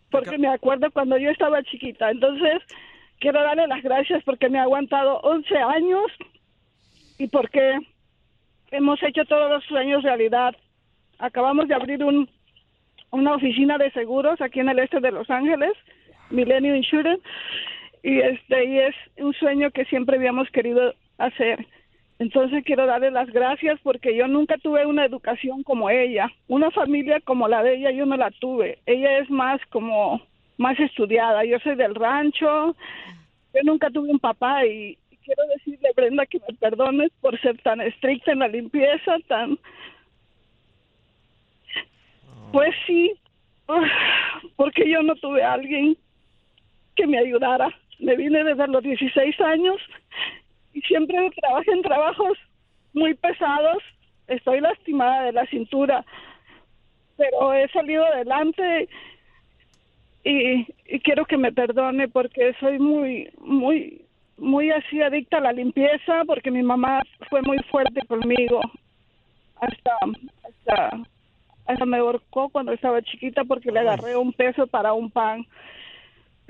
[0.10, 2.10] porque me acuerdo cuando yo estaba chiquita.
[2.10, 2.62] Entonces
[3.20, 6.06] quiero darle las gracias porque me ha aguantado 11 años
[7.20, 7.78] y porque
[8.72, 10.56] hemos hecho todos los sueños realidad.
[11.20, 12.28] Acabamos de abrir un
[13.12, 15.74] una oficina de seguros aquí en el este de Los Ángeles
[16.32, 17.22] Millennium Insurance
[18.04, 21.66] y este y es un sueño que siempre habíamos querido hacer.
[22.20, 27.20] Entonces quiero darle las gracias porque yo nunca tuve una educación como ella, una familia
[27.22, 28.80] como la de ella yo no la tuve.
[28.86, 30.22] Ella es más como
[30.58, 31.44] más estudiada.
[31.44, 32.76] Yo soy del rancho.
[33.54, 37.82] Yo nunca tuve un papá y quiero decirle Brenda que me perdones por ser tan
[37.82, 39.58] estricta en la limpieza, tan
[42.52, 43.14] pues sí,
[44.58, 45.98] porque yo no tuve a alguien
[47.02, 47.68] que me ayudara.
[48.00, 49.78] Me vine desde los 16 años
[50.74, 52.38] y siempre trabajé en trabajos
[52.94, 53.82] muy pesados.
[54.28, 56.06] Estoy lastimada de la cintura,
[57.18, 58.88] pero he salido adelante
[60.24, 64.06] y, y quiero que me perdone porque soy muy, muy,
[64.38, 68.62] muy así adicta a la limpieza porque mi mamá fue muy fuerte conmigo
[69.60, 69.92] hasta,
[70.44, 71.04] hasta
[71.66, 75.46] hasta me ahorcó cuando estaba chiquita porque le agarré un peso para un pan.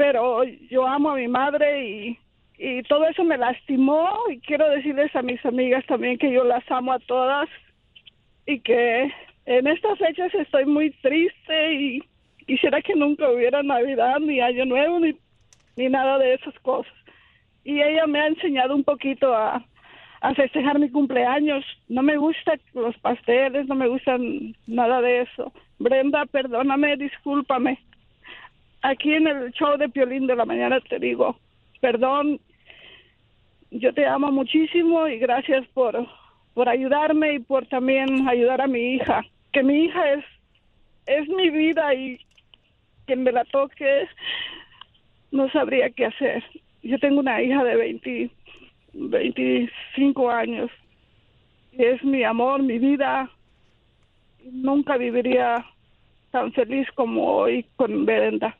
[0.02, 2.20] Pero yo amo a mi madre y,
[2.58, 6.64] y todo eso me lastimó y quiero decirles a mis amigas también que yo las
[6.72, 7.48] amo a todas
[8.48, 9.14] y que
[9.46, 12.04] en estas fechas estoy muy triste y
[12.48, 15.14] quisiera que nunca hubiera Navidad ni Año Nuevo ni,
[15.76, 16.94] ni nada de esas cosas.
[17.64, 19.64] Y ella me ha enseñado un poquito a,
[20.22, 21.64] a festejar mi cumpleaños.
[21.90, 25.54] No me gustan los pasteles, no me gustan nada de eso.
[25.78, 27.78] Brenda, perdóname, discúlpame.
[28.82, 31.36] Aquí en el show de Piolín de la mañana te digo,
[31.82, 32.40] perdón,
[33.70, 36.08] yo te amo muchísimo y gracias por,
[36.54, 39.24] por ayudarme y por también ayudar a mi hija.
[39.54, 40.26] Que mi hija es,
[41.06, 42.20] es mi vida y
[43.06, 44.08] quien me la toque
[45.32, 46.44] no sabría qué hacer.
[46.84, 48.32] Yo tengo una hija de 20
[48.94, 50.70] 25 años.
[51.72, 53.30] Es mi amor, mi vida.
[54.52, 55.66] Nunca viviría
[56.32, 58.58] tan feliz como hoy con Brenda.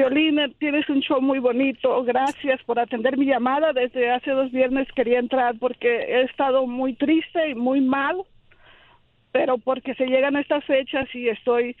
[0.00, 2.02] Violina, tienes un show muy bonito.
[2.04, 3.74] Gracias por atender mi llamada.
[3.74, 8.22] Desde hace dos viernes quería entrar porque he estado muy triste y muy mal,
[9.30, 11.76] pero porque se llegan estas fechas y estoy...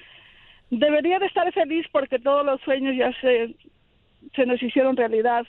[0.68, 3.54] Debería de estar feliz porque todos los sueños ya se,
[4.36, 5.46] se nos hicieron realidad.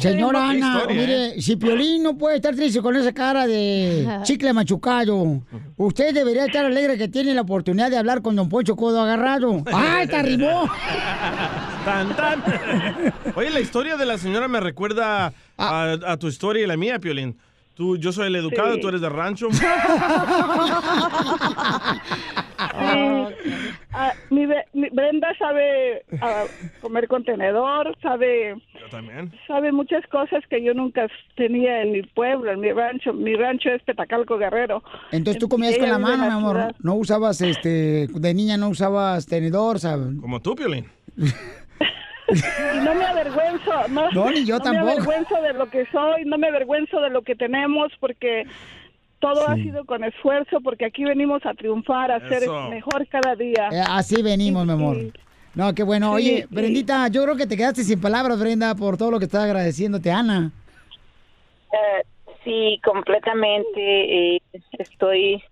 [0.00, 5.42] Señora Ana, mire, si Piolín no puede estar triste con esa cara de chicle machucado,
[5.76, 9.62] usted debería estar alegre que tiene la oportunidad de hablar con Don Poncho Codo agarrado.
[9.72, 10.68] ¡Ay, te arrimó!
[11.84, 12.42] Tan, tan.
[13.34, 16.98] Oye, la historia de la señora me recuerda a, a tu historia y la mía,
[16.98, 17.36] Piolín.
[17.76, 18.80] Tú, yo soy el educado, Sí.
[18.80, 19.48] tú eres de rancho.
[22.58, 23.26] Sí.
[23.92, 26.44] Ah, mi, Brenda sabe ah,
[26.80, 29.32] comer contenedor, sabe Yo también.
[29.46, 33.12] sabe muchas cosas que yo nunca tenía en mi pueblo, en mi rancho.
[33.12, 34.82] Mi rancho es Petacalco Guerrero.
[35.12, 36.56] Entonces tú comías con la mano, mi amor.
[36.56, 36.76] ciudad.
[36.82, 40.08] No usabas, este, de niña no usabas tenedor, ¿sabes?
[40.20, 40.86] Como tú, Piolín.
[42.28, 44.86] Y no me avergüenzo, no, No, ni yo no tampoco.
[44.86, 48.44] me avergüenzo de lo que soy, no me avergüenzo de lo que tenemos, porque
[49.20, 53.68] todo ha sido con esfuerzo, porque aquí venimos a triunfar, a ser mejor cada día.
[53.72, 54.96] Eh, así venimos, mi amor.
[55.54, 56.12] No, qué bueno.
[56.12, 56.54] Oye, sí.
[56.54, 60.10] Brendita, yo creo que te quedaste sin palabras, Brenda, por todo lo que está agradeciéndote,
[60.10, 60.50] Ana.
[61.72, 62.02] Eh,
[62.44, 64.36] sí, completamente.
[64.36, 65.42] eh, estoy,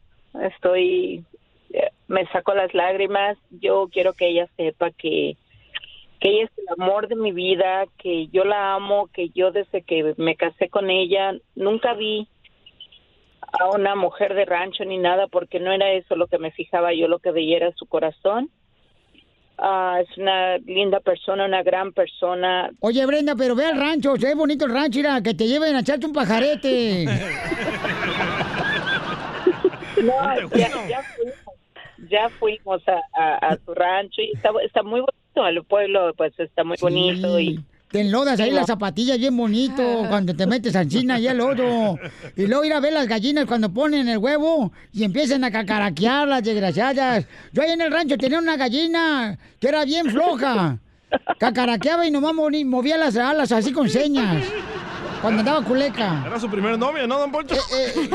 [0.43, 1.25] estoy,
[1.73, 3.39] eh, me saco las lágrimas.
[3.63, 5.37] Yo quiero que ella sepa que,
[6.25, 9.83] que ella es el amor de mi vida, que yo la amo, que yo desde
[9.83, 12.27] que me casé con ella nunca vi
[13.43, 16.95] a una mujer de rancho ni nada, porque no era eso lo que me fijaba.
[16.95, 18.49] Yo lo que veía era su corazón.
[19.59, 22.71] Ah, es una linda persona, una gran persona.
[22.81, 25.77] Oye, Brenda, pero ve al rancho, se ve bonito el rancho, mira, que te lleven
[25.77, 27.05] a echarte un pajarete.
[30.05, 31.35] No, ya, ya fuimos,
[32.11, 36.33] ya fuimos a, a, a su rancho y está, está muy bonito, el pueblo pues
[36.39, 38.75] está muy bonito y Te enlodas ahí Sí, las no.
[38.75, 41.99] zapatillas bien bonito cuando te metes al China y el lodo.
[42.37, 46.27] Y luego ir a ver las gallinas cuando ponen el huevo y empiezan a cacaraquear
[46.27, 47.27] las desgraciadas.
[47.53, 50.79] Yo ahí en el rancho tenía una gallina que era bien floja.
[51.39, 54.45] Cacaraqueaba y nomás movía las alas así con señas.
[55.25, 56.23] Cuando andaba culeca.
[56.27, 57.55] Era su primer novio, ¿no, don Poncho?
[57.55, 58.11] Eh,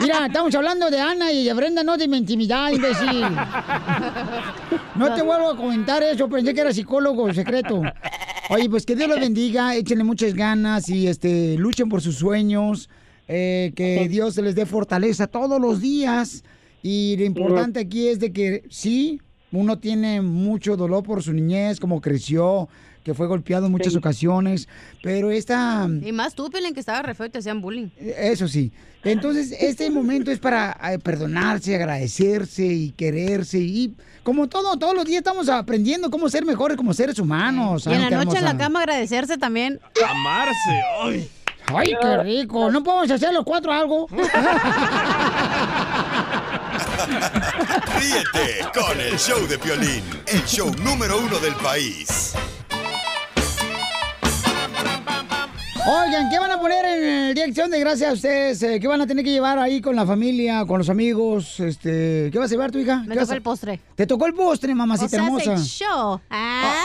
[0.00, 3.20] Mira, estamos hablando de Ana y de Brenda, no de mi intimidad, imbécil.
[4.96, 7.82] No te vuelvo a comentar eso, pensé que era psicólogo secreto.
[8.48, 12.90] Oye, pues que Dios los bendiga, échenle muchas ganas y este luchen por sus sueños,
[13.28, 16.42] eh, que Dios les dé fortaleza todos los días.
[16.82, 19.20] Y lo importante aquí es de que sí,
[19.52, 22.68] uno tiene mucho dolor por su niñez, como creció,
[23.04, 23.98] que fue golpeado en muchas Sí.
[23.98, 24.68] ocasiones,
[25.02, 25.88] pero esta...
[26.02, 27.88] Y más tú, Pelín, que estaba re feo y te hacían bullying.
[27.98, 28.72] Eso sí.
[29.02, 33.58] Entonces, este momento es para eh, perdonarse, agradecerse y quererse.
[33.58, 37.86] Y como todo, todos los días estamos aprendiendo cómo ser mejores como seres humanos.
[37.86, 39.80] Y en la Santa noche en la cama agradecerse también.
[40.06, 40.82] Amarse.
[41.02, 41.30] Ay.
[41.72, 42.70] Ay, qué rico.
[42.70, 44.06] ¿No podemos hacer los cuatro algo?
[47.98, 52.34] Ríete con el show de Piolín, el show número uno del país.
[55.86, 58.62] Oigan, ¿qué van a poner en el Día de Acción de Gracias a ustedes?
[58.62, 61.58] Eh, ¿Qué van a tener que llevar ahí con la familia, con los amigos?
[61.58, 62.98] Este, ¿Qué vas a llevar tu hija?
[63.06, 63.80] Me ¿Qué vas tocó a- el postre.
[63.94, 65.56] ¿Te tocó el postre, O mamacita sea, hermosa?
[65.56, 66.20] se echó.
[66.30, 66.84] Ah.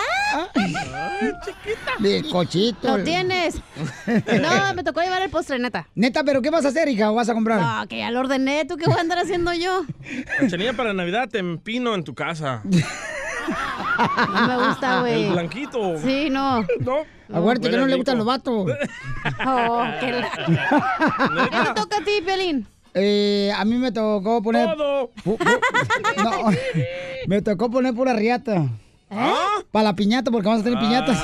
[2.00, 2.98] Bizcochito.
[2.98, 3.56] Lo tienes.
[4.08, 5.88] No, me tocó llevar el postre, neta.
[5.94, 7.12] Neta, ¿pero qué vas a hacer, hija?
[7.12, 7.60] ¿O vas a comprar?
[7.62, 8.66] No, que ya lo ordené.
[8.66, 9.84] ¿Tú qué voy a andar haciendo yo?
[10.40, 12.64] Cachanilla, para Navidad te empino en tu casa.
[14.34, 15.24] No me gusta, güey.
[15.26, 15.98] El blanquito.
[16.00, 16.62] Sí, no.
[16.80, 16.98] No.
[17.34, 18.68] Aguante que no le gustan los vatos.
[19.48, 22.68] Oh, qué la- ¿Qué te toca a ti, Pelín?
[22.94, 24.76] Eh, a mí me tocó poner.
[24.76, 25.10] Todo.
[25.26, 26.52] no,
[27.28, 28.68] me tocó poner pura riata.
[29.10, 29.34] ¿Eh?
[29.72, 31.18] Para la piñata, porque vamos a tener piñatas.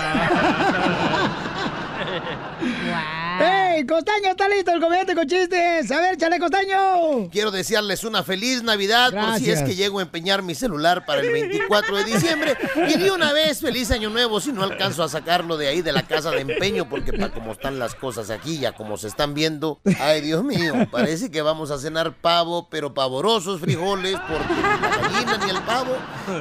[3.81, 5.91] ¡Ey, Costaño, está listo el comediante con chistes!
[5.91, 7.31] A ver, chale, Costaño.
[7.31, 11.21] Quiero desearles una feliz Navidad por si es que llego a empeñar mi celular para
[11.21, 12.57] el 24 de diciembre.
[12.75, 15.93] Y de una vez, feliz año nuevo si no alcanzo a sacarlo de ahí de
[15.93, 19.33] la casa de empeño, porque para como están las cosas aquí, ya como se están
[19.33, 24.61] viendo, ay Dios mío, parece que vamos a cenar pavo, pero pavorosos frijoles, porque ni
[24.61, 25.97] la gallina ni el pavo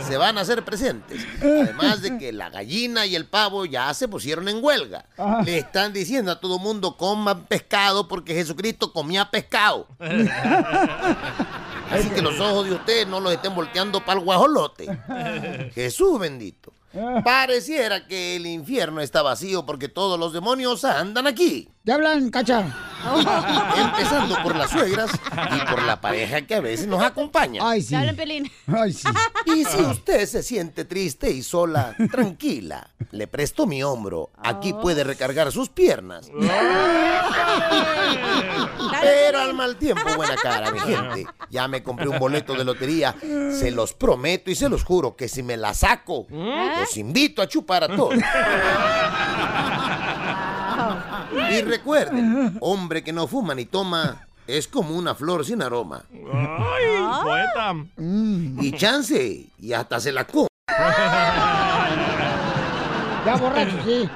[0.07, 1.27] se van a hacer presentes.
[1.41, 5.07] Además de que la gallina y el pavo ya se pusieron en huelga.
[5.17, 5.43] Ajá.
[5.43, 6.99] Le están diciendo a todo mundo
[7.39, 9.87] pescado porque Jesucristo comía pescado.
[11.91, 14.87] Así que los ojos de ustedes no los estén volteando para el guajolote.
[15.75, 16.73] Jesús bendito.
[17.25, 21.69] Pareciera que el infierno está vacío porque todos los demonios andan aquí.
[21.85, 22.77] ¿Te hablan, cacha?
[23.77, 27.63] Empezando por las suegras y por la pareja que a veces nos acompaña.
[27.65, 27.91] Ay, sí.
[27.91, 28.53] Te hablan, Pelín.
[28.67, 29.09] Ay, sí.
[29.47, 34.31] Y si usted se siente triste y sola, tranquila, le presto mi hombro.
[34.37, 36.31] Aquí puede recargar sus piernas.
[39.01, 41.27] Pero al mal tiempo, buena cara, mi gente.
[41.49, 43.15] Ya me compré un boleto de lotería.
[43.21, 46.27] Se los prometo y se los juro que si me la saco,
[46.81, 48.15] los invito a chupar a todos.
[51.53, 56.03] Y recuerden, hombre que no fuma ni toma es como una flor sin aroma.
[56.13, 57.75] Ay, poeta.
[57.99, 60.49] Y chance, y hasta se la come.
[63.27, 64.09] Ya borracho, sí.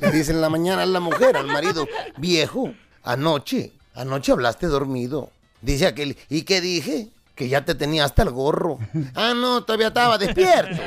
[0.00, 2.72] Le dice en la mañana a la mujer, al marido, viejo,
[3.04, 5.30] anoche, anoche hablaste dormido.
[5.60, 7.08] Dice aquel, ¿y qué dije?
[7.34, 8.78] Que ya te tenía hasta el gorro.
[9.14, 10.80] Ah, no, todavía estaba despierto.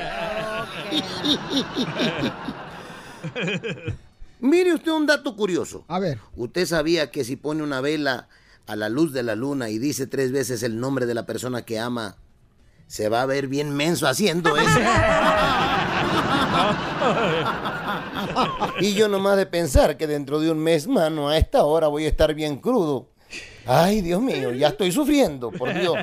[4.40, 5.84] Mire usted un dato curioso.
[5.88, 6.20] A ver.
[6.36, 8.30] ¿Usted sabía que si pone una vela
[8.68, 11.64] a la luz de la luna y dice tres veces el nombre de la persona
[11.64, 12.16] que ama,
[12.88, 14.80] se va a ver bien menso haciendo eso?
[18.80, 22.06] Y yo nomás de pensar que dentro de un mes, mano, a esta hora voy
[22.06, 23.10] a estar bien crudo.
[23.72, 25.96] Ay, Dios mío, ya estoy sufriendo, por Dios.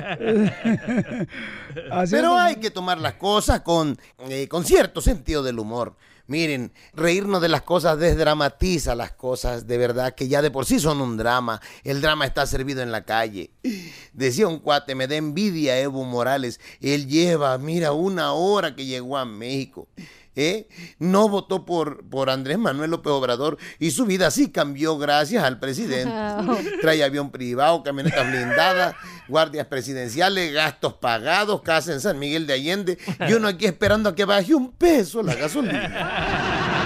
[2.09, 3.99] Pero hay que tomar las cosas con,
[4.29, 5.97] eh, con cierto sentido del humor.
[6.27, 10.79] Miren, reírnos de las cosas desdramatiza las cosas de verdad que ya de por sí
[10.79, 11.61] son un drama.
[11.83, 13.51] El drama está servido en la calle.
[14.13, 16.61] Decía un cuate, me da envidia Evo Morales.
[16.79, 19.89] Él lleva, mira, una hora que llegó a México.
[20.37, 20.69] ¿Eh?
[20.99, 25.59] No votó por, por Andrés Manuel López Obrador y su vida sí cambió gracias al
[25.59, 26.13] presidente.
[26.81, 28.95] Trae avión privado, camionetas blindadas,
[29.27, 34.15] guardias presidenciales, gastos pagados, casa en San Miguel de Allende y uno aquí esperando a
[34.15, 36.63] que baje un peso la gasolina.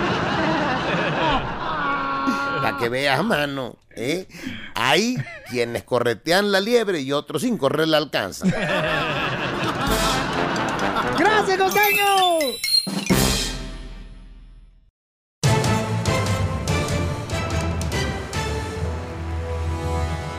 [2.62, 4.28] Para que veas, mano, ¿eh?
[4.76, 5.18] Hay
[5.49, 8.54] quienes corretean la liebre y otros sin correr la alcanzan.
[11.18, 12.71] ¡Gracias, Costeño!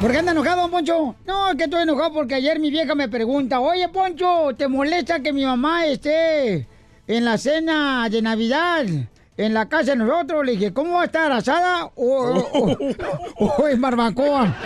[0.03, 1.14] ¿Por qué anda enojado, don Poncho?
[1.26, 5.20] No, es que estoy enojado porque ayer mi vieja me pregunta, oye, Poncho, ¿te molesta
[5.20, 6.66] que mi mamá esté
[7.07, 8.84] en la cena de Navidad
[9.36, 10.44] en la casa de nosotros.
[10.44, 11.30] Le dije, ¿cómo va a estar?
[11.32, 12.76] ¿Asada o, o,
[13.38, 14.55] o- o en barbacoa?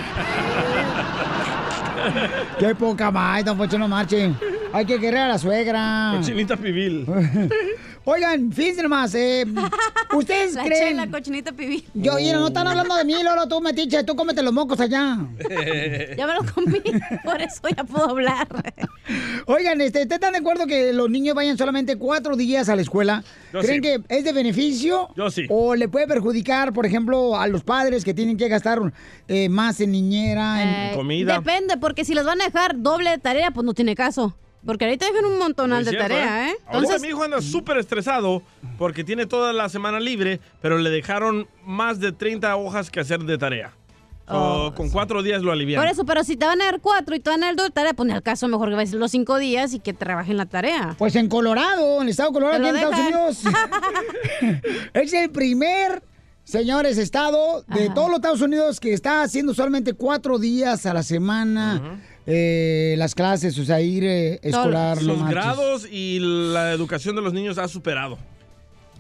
[2.59, 4.37] Qué poca más, don Poncho, no marchen.
[4.73, 6.15] Hay que querer a la suegra.
[6.17, 7.07] Cochinita pibil.
[8.09, 9.45] Oigan, fíjense nomás, eh,
[10.17, 10.91] ¿ustedes La creen?
[10.97, 11.85] chela, cochinita pibil.
[11.93, 15.19] Yo, mira, no están hablando de mí, Lolo, tú metiche, tú cómete los mocos allá.
[16.17, 16.81] Ya me lo comí,
[17.25, 18.47] por eso ya puedo hablar.
[19.47, 22.83] Oigan, este, ¿ustedes están de acuerdo que los niños vayan solamente cuatro días a la
[22.83, 23.25] escuela?
[23.53, 23.89] Yo ¿Creen sí.
[23.89, 25.09] que es de beneficio?
[25.17, 25.47] Yo sí.
[25.49, 28.93] ¿O le puede perjudicar, por ejemplo, a los padres que tienen que gastar
[29.27, 33.19] eh, más en niñera, en Eh, Depende, porque si les van a dejar doble de
[33.19, 34.37] tarea, pues no tiene caso.
[34.65, 36.57] Porque ahorita dejan un montonal de cierto, tarea, ¿eh?
[36.67, 38.43] Ahorita Entonces, mi hijo anda súper estresado
[38.79, 43.21] porque tiene toda la semana libre, pero le dejaron más de 30 hojas que hacer
[43.21, 43.73] de tarea.
[44.29, 45.81] So, con cuatro días lo alivian.
[45.81, 47.71] por eso, pero si te van a dar cuatro y te van a dar doble
[47.71, 50.47] tarea, pues en el caso mejor que vayas los cinco días y que trabajen la
[50.47, 50.97] tarea.
[50.99, 53.43] Pues en Colorado, en el estado de Colorado, aquí en Estados Unidos.
[54.95, 56.03] es el primer,
[56.43, 61.05] señores, estado de todos los Estados Unidos que está haciendo solamente cuatro días a la
[61.05, 65.01] semana eh, las clases, o sea, ir eh, escolar.
[65.03, 68.19] Los grados y la educación de los niños ha superado.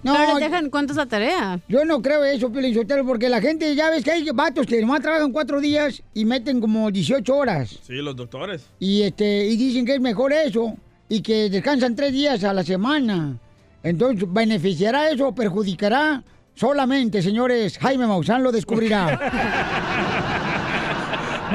[0.03, 1.59] No, Pero les dejan cuánto es la tarea.
[1.68, 5.01] Yo no creo eso, Sotelo, porque la gente, ya ves que hay vatos que nomás
[5.01, 7.81] trabajan cuatro días y meten como 18 horas.
[7.83, 8.66] Sí, los doctores.
[8.79, 10.77] Y este y dicen que es mejor eso
[11.09, 13.39] y que descansan tres días a la semana.
[13.83, 16.22] Entonces, ¿beneficiará eso o perjudicará?
[16.55, 20.24] Solamente, señores, Jaime Maussan lo descubrirá.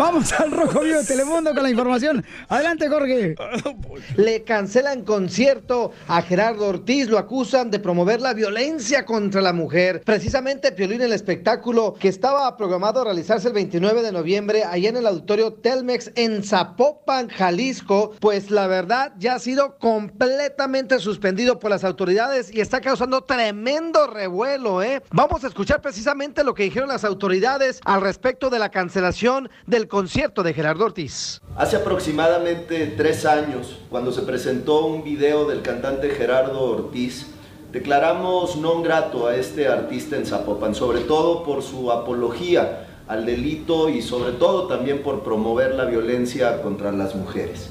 [0.01, 2.25] Vamos al Rojo Vivo de Telemundo con la información.
[2.49, 3.35] Adelante, Jorge.
[4.15, 10.01] Le cancelan concierto a Gerardo Ortiz, lo acusan de promover la violencia contra la mujer.
[10.03, 14.97] Precisamente Piolín, el espectáculo que estaba programado a realizarse el 29 de noviembre allá en
[14.97, 21.69] el auditorio Telmex en Zapopan, Jalisco, pues la verdad ya ha sido completamente suspendido por
[21.69, 25.03] las autoridades y está causando tremendo revuelo, ¿eh?
[25.11, 29.90] Vamos a escuchar precisamente lo que dijeron las autoridades al respecto de la cancelación del
[29.91, 31.41] concierto de Gerardo Ortiz.
[31.57, 37.27] Hace aproximadamente tres años, cuando se presentó un video del cantante Gerardo Ortiz,
[37.73, 43.91] declaramos non grato a este artista en Zapopan, sobre todo por su apología al delito
[43.91, 47.67] y sobre todo también por promover la violencia contra las mujeres.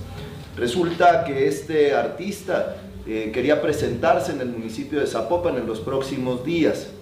[0.61, 2.77] Resulta que este artista
[3.09, 6.93] eh, quería presentarse en el municipio de Zapopan en los próximos días.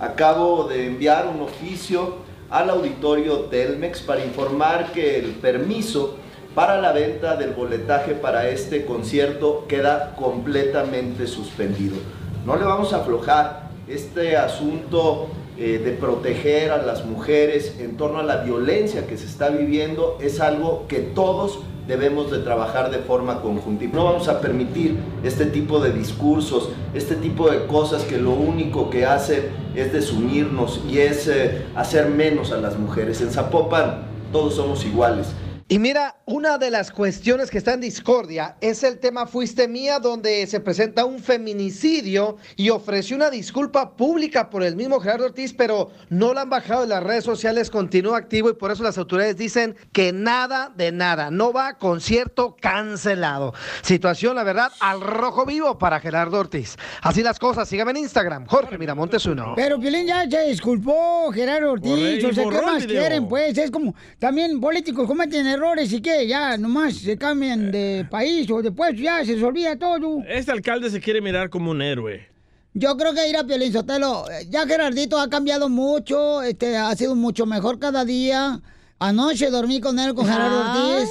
[0.00, 6.16] Acabo de enviar un oficio al auditorio Telmex para informar que el permiso
[6.54, 11.96] para la venta del boletaje para este concierto queda completamente suspendido.
[12.44, 18.18] No le vamos a aflojar este asunto eh, de proteger a las mujeres en torno
[18.18, 22.98] a la violencia que se está viviendo es algo que todos debemos de trabajar de
[22.98, 23.84] forma conjunta.
[23.84, 28.30] Y no vamos a permitir este tipo de discursos, este tipo de cosas que lo
[28.30, 33.20] único que hacen es desunirnos y es eh, hacer menos a las mujeres.
[33.20, 34.02] En Zapopan
[34.32, 35.28] todos somos iguales.
[35.68, 39.98] Y mira, una de las cuestiones que está en discordia es el tema Fuiste Mía,
[39.98, 45.52] donde se presenta un feminicidio y ofreció una disculpa pública por el mismo Gerardo Ortiz,
[45.52, 48.98] pero no la han bajado de las redes sociales, continúa activo y por eso las
[48.98, 53.52] autoridades dicen que nada de nada, no va a concierto cancelado.
[53.82, 56.76] Situación, la verdad, al rojo vivo para Gerardo Ortiz.
[57.02, 59.54] Así las cosas, síganme en Instagram, Jorge Miramontes uno.
[59.56, 62.24] Pero Piolín ya se disculpó, Gerardo Ortiz.
[62.24, 63.28] O sea, ¿qué más quieren?
[63.28, 68.50] Pues es como, también políticos cometen errores y que ya nomás se cambian de país
[68.50, 70.22] o de puesto, ya se les olvida todo.
[70.28, 72.28] Este alcalde se quiere mirar como un héroe.
[72.74, 76.94] Yo creo que ir a Piolín Sotelo, eh, ya Gerardito ha cambiado mucho, este, ha
[76.96, 78.60] sido mucho mejor cada día.
[78.98, 81.10] Anoche dormí con él, con Gerardo Ortiz.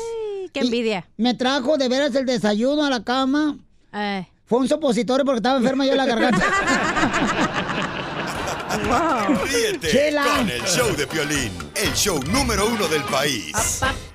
[0.53, 1.07] qué envidia.
[1.17, 3.57] me trajo de veras el desayuno a la cama.
[4.45, 6.45] Fue un supositorio porque estaba enferma yo en la garganta.
[9.43, 10.23] Ríete Chela.
[10.23, 13.51] con el show de Piolín, el show número uno del país.
[13.81, 14.10] ¡Vamos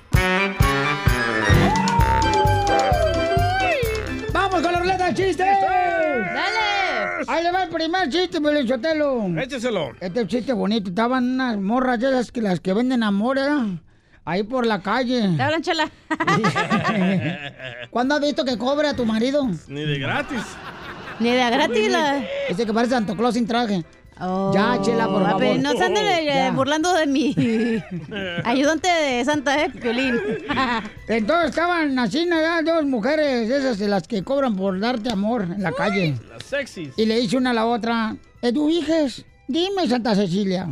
[5.17, 5.37] chistes!
[5.37, 7.25] ¡Dale!
[7.27, 9.27] Ahí le va el primer chiste, Piolín Sotelo.
[9.39, 9.93] Écheselo.
[9.99, 10.89] Este chiste bonito.
[10.89, 13.79] Estaban unas morras de esas que las que venden amor, ¿eh?
[14.23, 15.23] Ahí por la calle.
[15.41, 15.89] Hablan, chela.
[17.89, 19.47] ¿Cuándo has visto que cobra a tu marido?
[19.67, 20.43] Ni de gratis.
[21.19, 22.23] Ni de gratis la...
[22.49, 23.83] Ese que parece Santo Claus sin traje.
[24.19, 25.39] Ya, chela, por favor.
[25.39, 27.35] pero no se anden eh, burlando de mi
[28.43, 30.15] ayudante de Santa, ¿eh, Piolín?
[31.07, 32.39] Entonces estaban así, ¿no?
[32.39, 36.15] Ya, dos mujeres, esas de las que cobran por darte amor en la calle.
[36.29, 36.93] Las sexys.
[36.97, 40.67] Y le dice una a la otra, Eduviges, dime, Santa Cecilia,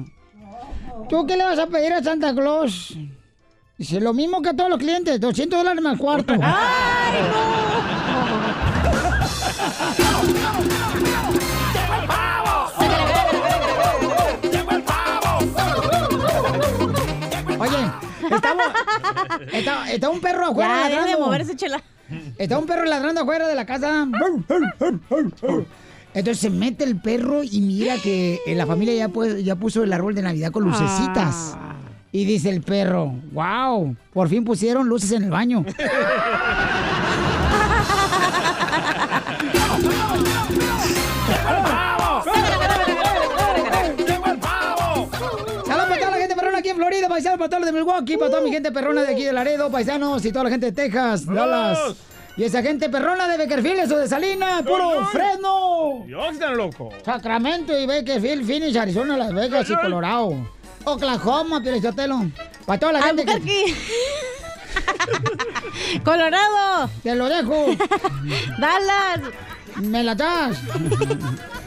[1.10, 2.98] ¿tú qué le vas a pedir a Santa Claus?
[3.78, 6.34] Dice, lo mismo que a todos los clientes, 200 dólares más cuarto.
[19.52, 21.26] Está, está un perro afuera Ya, deja de ladrando.
[21.26, 21.82] moverse, chela.
[22.38, 24.08] Está un perro ladrando afuera de la casa.
[26.14, 29.84] Entonces se mete el perro y mira que eh, la familia ya, pues, ya puso
[29.84, 31.58] el árbol de Navidad con lucecitas.
[32.12, 35.66] Y dice el perro, wow, por fin pusieron luces en el baño.
[46.96, 49.34] Florida, paisanos, para todos los de Milwaukee, para toda mi gente perrona de aquí de
[49.34, 51.78] Laredo, paisanos, y toda la gente de Texas, Dallas.
[52.38, 56.06] Y esa gente perrona de Beckerfield, eso de Salina, puro Fresno.
[56.08, 56.92] Yo están loco.
[57.04, 59.76] Sacramento y Beckerfield, Phoenix, Arizona, Las Vegas y.
[59.76, 60.48] Colorado.
[60.86, 62.28] Oklahoma, Pielichotelo.
[62.66, 63.76] Para toda la gente que...
[66.04, 66.90] Colorado.
[67.04, 67.76] Te lo dejo.
[68.58, 69.20] Dallas.
[69.82, 70.58] ¿Me la das?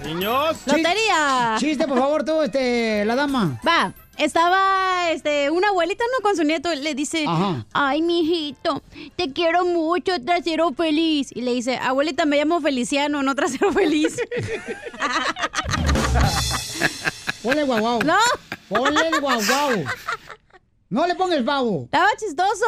[0.06, 0.56] Niños.
[0.66, 1.56] Lotería.
[1.58, 3.60] Chiste, por favor, tú, este, la dama.
[3.66, 3.92] Va.
[4.18, 6.22] Estaba este, una abuelita, ¿no?
[6.22, 6.74] Con su nieto.
[6.74, 7.64] Le dice, Ajá.
[7.72, 8.82] ay, mijito,
[9.16, 11.30] te quiero mucho, trasero feliz.
[11.34, 14.16] Y le dice, abuelita, me llamo Feliciano, no trasero feliz.
[17.42, 18.00] Ponle guau guau.
[18.04, 18.16] ¿No?
[18.68, 19.40] Ponle guau.
[20.90, 21.84] No le pongas babo.
[21.84, 22.64] Estaba chistoso.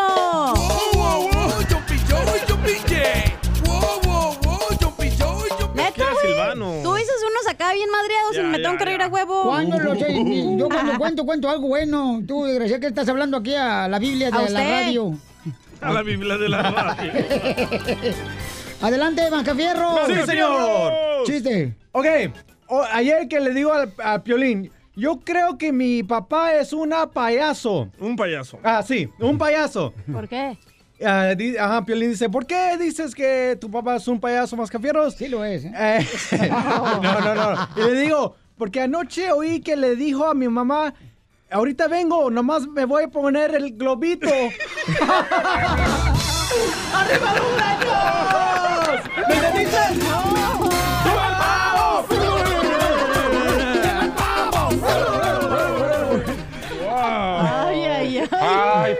[7.61, 9.43] Acá bien madreados y Ya, me tengo que reír a huevo.
[9.45, 10.07] ¿Cuándo lo sé?
[10.59, 12.23] Yo cuando cuento, cuento algo bueno.
[12.27, 15.15] Tú, desgraciado, que estás hablando aquí a la Biblia A de la radio.
[15.81, 17.13] A la Biblia de la radio.
[18.83, 20.07] Adelante, Macafierro.
[20.07, 20.93] Sí, señor.
[21.25, 21.75] Chiste.
[21.93, 22.07] Ok,
[22.69, 27.07] o- ayer que le digo al, a Piolín, yo creo que mi papá es una
[27.11, 27.91] payaso.
[27.99, 28.59] Un payaso.
[28.63, 29.93] Ah, sí, un payaso.
[30.11, 30.57] ¿Por qué?
[31.05, 35.15] Ah, di- ajá, Piolín dice, ¿por qué dices que tu papá es un payaso mascafierros?
[35.15, 35.65] Sí lo es.
[35.65, 35.73] ¿eh?
[35.75, 36.07] Eh,
[36.51, 37.69] no, no, no.
[37.77, 40.93] Y le digo, porque anoche oí que le dijo a mi mamá,
[41.51, 44.29] ahorita vengo, nomás me voy a poner el globito.
[46.95, 47.51] ¡Arriba los
[49.29, 49.35] ¿Me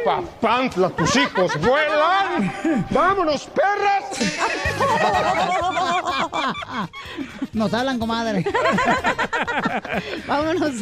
[0.01, 2.87] ¡Ay, papantla, tus hijos vuelan!
[2.91, 4.05] ¡Vámonos, perras!
[7.53, 8.45] Nos hablan, comadre.
[10.27, 10.73] Vámonos.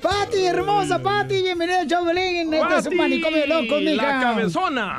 [0.00, 2.52] Pati, hermosa Pati, bienvenida al show, Belén.
[2.52, 4.02] Este es un Pati, manicomio de locos, mija.
[4.06, 4.98] La cabezona.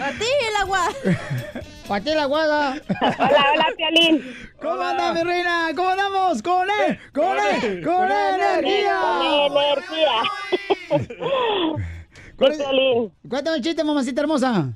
[0.00, 0.80] A ti el agua.
[1.88, 2.76] Pati la guada.
[3.00, 4.36] Hola, hola, Piolín.
[4.62, 5.68] ¿Cómo andas, mi reina?
[5.74, 6.42] ¿Cómo andamos?
[6.42, 6.98] ¡Con él!
[7.12, 7.82] ¡Con él!
[7.84, 8.96] ¡Con energía!
[9.00, 9.22] Con
[9.56, 10.22] energía.
[10.88, 11.97] ¿Cuál Sí, es- Piolín.
[12.38, 14.72] Cuéntame un chiste, mamacita hermosa.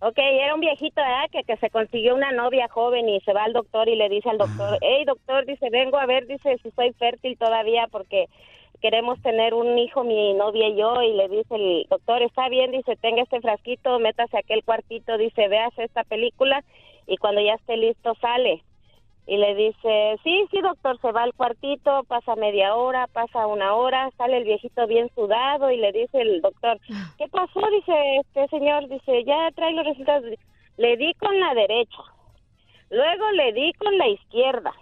[0.00, 1.30] Ok, era un viejito, ¿verdad?
[1.32, 4.28] Que, que se consiguió una novia joven y se va al doctor y le dice
[4.28, 8.28] al doctor, hey, doctor, dice, vengo a ver, dice, si soy fértil todavía porque
[8.82, 12.72] queremos tener un hijo, mi novia y yo, y le dice el doctor, está bien,
[12.72, 16.62] dice, tenga este frasquito, métase a aquel cuartito, dice, veas esta película
[17.06, 18.62] y cuando ya esté listo sale.
[19.28, 23.74] Y le dice, sí, sí, doctor, se va al cuartito, pasa media hora, pasa una
[23.74, 26.78] hora, sale el viejito bien sudado y le dice el doctor,
[27.18, 27.60] ¿qué pasó?
[27.72, 30.30] Dice, este señor, dice, ya trae los resultados.
[30.76, 32.02] Le di con la derecha,
[32.90, 34.72] luego le di con la izquierda.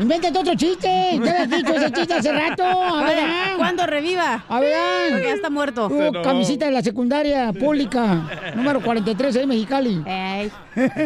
[0.00, 0.88] invéntate otro chiste.
[1.24, 2.64] Ya habías dicho ese chiste hace rato.
[2.64, 3.24] A ver.
[3.56, 4.44] Cuando reviva.
[4.48, 5.12] A ver.
[5.12, 5.86] Porque ya está muerto.
[5.86, 10.02] Uh, camisita de la secundaria pública, número 43, ahí Mexicali.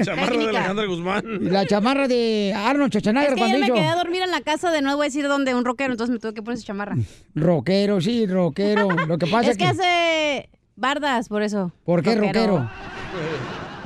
[0.02, 1.22] Chamarra de Alejandra Guzmán.
[1.42, 4.70] La chamarra de Arnold Schwarzenegger Es que cuando me quedé a dormir en la casa
[4.70, 6.96] de no voy a decir dónde, un rockero, entonces me tuve que poner esa chamarra.
[7.34, 8.88] rockero, sí, rockero.
[8.90, 11.70] Lo que pasa es que hace bardas, por eso.
[11.84, 12.70] ¿Por qué rockero?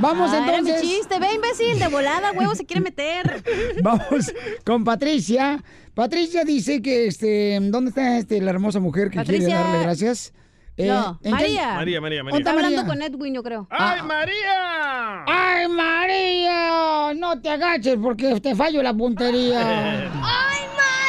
[0.03, 0.82] Vamos Ah, era mi entonces.
[0.82, 3.42] chiste, ve imbécil, de volada, huevo, se quiere meter.
[3.82, 4.32] Vamos
[4.64, 5.62] con Patricia.
[5.94, 10.32] Patricia dice que, este, ¿dónde está este, la hermosa mujer que quiere darle gracias?
[10.76, 11.74] Eh, no, ¿en qué- María.
[11.74, 12.38] María, María, María.
[12.38, 13.66] ¿Dónde Está hablando con Edwin, yo creo.
[13.70, 15.24] ¡Ay, María!
[15.26, 17.12] ¡Ay, María!
[17.14, 19.61] No te agaches porque te fallo la puntería.
[20.00, 21.01] ¡Ay, María!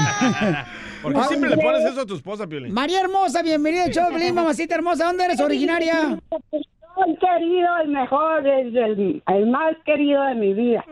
[0.00, 0.66] La lotería!
[1.02, 2.72] ¿Por qué siempre le pones eso a tu esposa, Piolín?
[2.72, 4.04] María hermosa, bienvenida al show,
[4.34, 5.04] mamacita hermosa.
[5.06, 6.18] ¿Dónde eres originaria?
[7.06, 10.84] El querido, el mejor, el, el- el más querido de mi vida.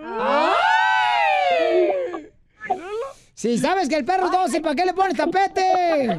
[3.35, 6.19] Si sabes que el perro es dócil, ¿para qué le pones tapete?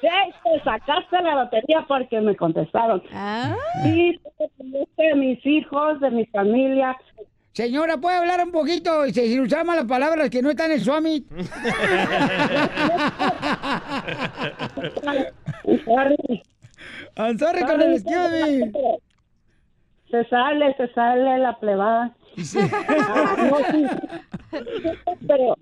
[0.00, 3.02] Te sacaste la lotería porque me contestaron.
[3.82, 4.20] Sí,
[4.96, 6.96] de mis hijos, de mi familia.
[7.58, 9.04] Señora, ¿puede hablar un poquito?
[9.04, 11.24] Y Si usar malas palabras que no están en el.
[15.84, 16.42] Sorry.
[17.16, 18.70] I'm sorry con el excuse.
[20.08, 22.14] Se sale, se sale la plebada.
[25.26, 25.56] Pero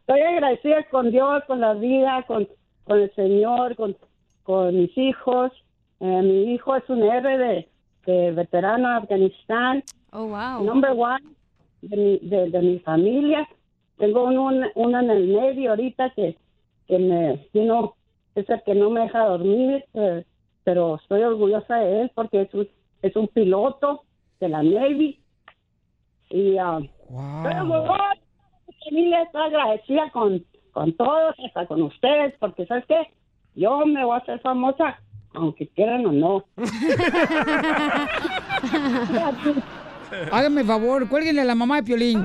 [0.00, 2.48] estoy agradecida con Dios, con la vida, con,
[2.84, 3.94] con el Señor, con,
[4.44, 5.52] con mis hijos.
[6.00, 7.68] Eh, mi hijo es un héroe de,
[8.06, 9.84] de veterano de Afganistán.
[10.16, 10.62] Oh, wow.
[10.62, 11.34] Number one
[11.82, 13.48] de mi, de, de mi familia.
[13.98, 16.36] Tengo un, un- uno en el medio ahorita que,
[16.86, 17.94] que me, you know,
[18.36, 20.24] es el que no me deja dormir, eh,
[20.62, 22.68] pero estoy orgullosa de él porque es un,
[23.02, 24.04] es un piloto
[24.40, 25.18] de la Navy.
[26.30, 26.78] Y ah,
[27.42, 28.04] pero muy bueno,
[28.68, 33.08] mi familia está agradecida con, con todos, hasta con ustedes, porque ¿sabes qué?
[33.56, 35.00] Yo me voy a hacer famosa,
[35.34, 36.44] aunque quieran o no.
[40.32, 42.24] Háganme favor, cuélguenle a la mamá de Piolín.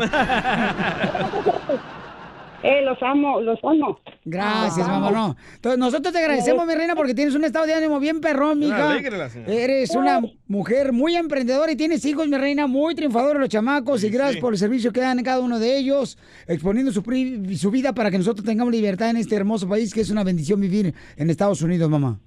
[2.61, 3.99] Eh, los amo, los amo.
[4.25, 5.11] Gracias, mamá.
[5.11, 5.35] No.
[5.55, 8.91] Entonces, nosotros te agradecemos, mi reina, porque tienes un estado de ánimo bien perrón, mija.
[8.91, 9.17] alegre.
[9.47, 14.03] Eres una mujer muy emprendedora y tienes hijos, mi reina, muy triunfadores los chamacos.
[14.03, 16.17] y gracias por el servicio que dan cada uno de ellos,
[16.47, 20.01] exponiendo su, pri- su vida para que nosotros tengamos libertad en este hermoso país, que
[20.01, 22.19] es una bendición vivir en Estados Unidos, mamá.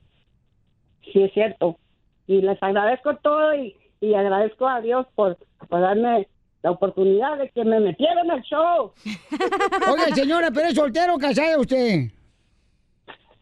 [1.12, 1.76] Sí, es cierto.
[2.26, 5.38] Y les agradezco todo y, y agradezco a Dios por,
[5.68, 6.28] por darme
[6.62, 8.92] la oportunidad de que me metieran al show.
[9.90, 12.11] Oiga, señora, pero es soltero o casada usted.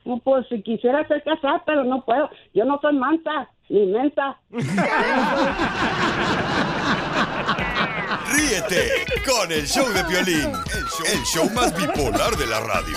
[0.04, 2.30] No, pues si quisiera ser casada, pero no puedo.
[2.54, 4.38] Yo no soy mansa ni mensa.
[8.32, 12.96] Ríete con el show de Piolín, el show, el show más bipolar de la radio.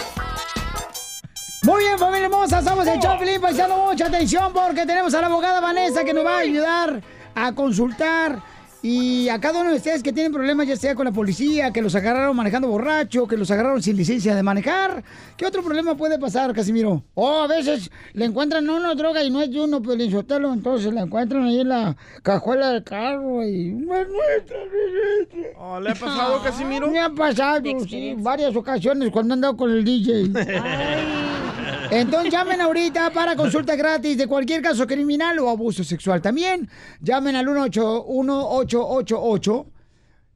[1.64, 5.62] Muy bien, familia hermosa, somos el Choplin, paisano, mucha atención porque tenemos a la abogada
[5.62, 7.02] Vanessa que nos va a ayudar
[7.36, 8.42] a consultar
[8.86, 11.82] y a cada uno de ustedes que tienen problemas, ya sea con la policía, que
[11.82, 15.06] los agarraron manejando borracho, que los agarraron sin licencia de manejar.
[15.38, 17.02] ¿Qué otro problema puede pasar, Casimiro?
[17.14, 20.52] O a veces le encuentran a uno droga y no es de uno, Pelín Sotelo,
[20.52, 23.72] entonces la encuentran ahí en la cajuela del carro y...
[23.72, 25.62] no es nuestra, no es nuestra.
[25.62, 26.92] Oh, ¿Le ha pasado, Casimiro?
[26.92, 30.30] Me ha pasado, sí, varias ocasiones cuando he andado con el DJ.
[31.92, 36.22] Entonces llamen ahorita para consulta gratis de cualquier caso criminal o abuso sexual.
[36.22, 36.70] También
[37.02, 39.66] llamen al 1-888.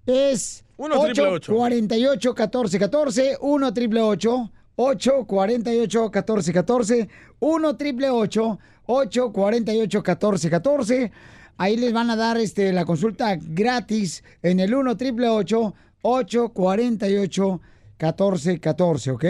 [0.06, 1.54] Es 1 888.
[1.54, 11.12] 48 1414 1 888 848 1414 1 888 848 1414
[11.60, 15.74] Ahí les van a dar este, la consulta gratis en el 1 888
[16.04, 19.26] 848 1414 ¿ok?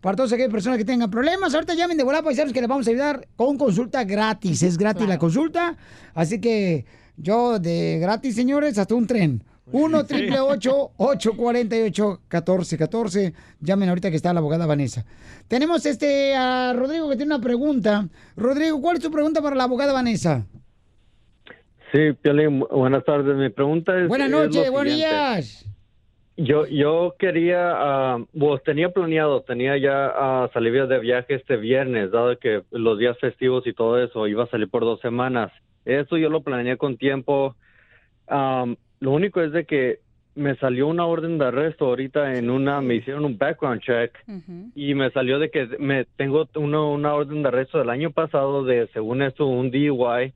[0.00, 2.86] Para todas aquellas personas que tengan problemas, ahorita llamen de volada paisanos que les vamos
[2.86, 4.62] a ayudar con consulta gratis.
[4.62, 5.76] Es gratis la consulta.
[6.14, 6.84] Así que
[7.16, 9.42] yo de gratis, señores, hasta un tren.
[9.72, 15.06] 1 triple 848 1414 Llamen ahorita que está la abogada Vanessa.
[15.48, 18.06] Tenemos este a Rodrigo que tiene una pregunta.
[18.36, 20.44] Rodrigo, ¿cuál es tu pregunta para la abogada Vanessa?
[21.92, 23.34] Sí, Piolín, bu- buenas tardes.
[23.36, 24.06] Mi pregunta es...
[24.08, 25.64] Buenas noches, buenos días.
[26.36, 32.10] Yo, yo quería, ah, pues tenía planeado, tenía ya ah, salir de viaje este viernes,
[32.10, 35.52] dado que los días festivos y todo eso, iba a salir por dos semanas.
[35.84, 37.54] Eso yo lo planeé con tiempo.
[38.26, 40.00] Am, lo único es de que
[40.34, 44.12] me salió una orden de arresto ahorita en una, me hicieron un background check
[44.74, 48.64] y me salió de que me tengo uno- una orden de arresto del año pasado
[48.64, 50.32] de, según esto, un DUI.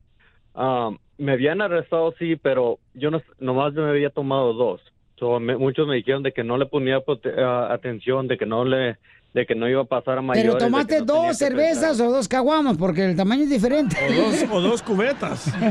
[0.53, 4.81] Um, me habían arrestado, sí, pero yo no, nomás me había tomado dos.
[5.19, 7.01] So, me- muchos me dijeron de que no le ponía
[7.69, 8.97] atención, de que no le,
[9.33, 10.53] de que no iba a pasar a mayores.
[10.55, 13.95] Pero tomaste no dos cervezas o dos caguamas porque el tamaño es diferente.
[14.09, 15.53] O dos, o dos cubetas.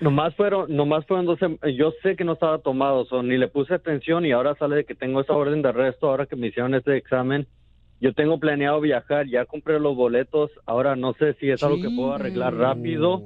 [0.00, 1.38] Nomás fueron, nomás fueron dos,
[1.76, 4.84] yo sé que no estaba tomado, so, ni le puse atención y ahora sale de
[4.84, 7.46] que tengo esa orden de arresto, ahora que me hicieron este examen.
[8.00, 11.90] Yo tengo planeado viajar, ya compré los boletos, ahora no sé si es algo que
[11.90, 13.22] puedo arreglar rápido.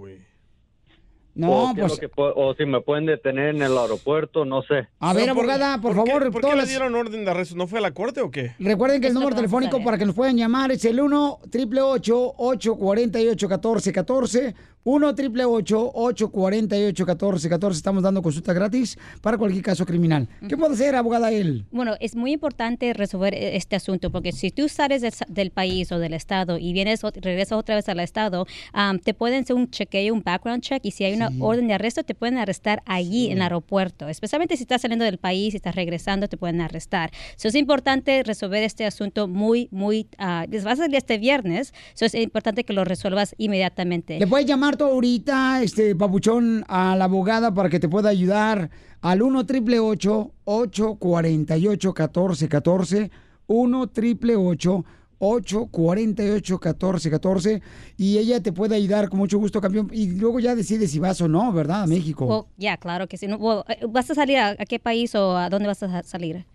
[1.35, 4.63] No, o, qué es pues- que o si me pueden detener en el aeropuerto, no
[4.63, 4.89] sé.
[4.99, 7.55] A ver, abogada, por, favor, ¿Por qué todas le las- dieron orden de arresto?
[7.55, 8.55] ¿No fue a la corte o qué?
[8.59, 13.49] Recuerden que el número telefónico para que nos puedan llamar es el 1 888 848
[13.49, 20.27] 1414 1 888 848 1414 Estamos dando consulta gratis para cualquier caso criminal.
[20.49, 21.67] ¿Qué puede hacer, abogada él?
[21.71, 25.93] Bueno, es muy importante resolver e- este asunto porque si tú sales del, del país
[25.93, 29.71] o del estado y vienes regresas otra vez al estado, am, te pueden hacer un
[29.71, 33.27] chequeo, un background check y si hay una orden de arresto te pueden arrestar allí
[33.27, 34.09] en el aeropuerto.
[34.09, 37.11] Especialmente si estás saliendo del país, si estás regresando, te pueden arrestar.
[37.37, 40.09] So, es importante resolver este asunto muy, muy.
[40.49, 44.19] les va a salir este viernes, so, es importante que lo resuelvas inmediatamente.
[44.19, 48.71] Le puedes llamar tú ahorita, este papuchón, a la abogada para que te pueda ayudar
[49.01, 53.11] al 1 888 848 1414
[53.47, 54.85] 1 888
[55.19, 57.63] 848 1414
[57.97, 59.91] y ella te puede ayudar con mucho gusto, campeón.
[59.93, 61.83] Y luego ya decides si vas o no, ¿verdad?
[61.83, 62.27] A México.
[62.27, 63.27] Well, ya, claro que sí.
[63.27, 66.47] Well, eh, ¿Vas a salir a, a qué país o a dónde vas a salir?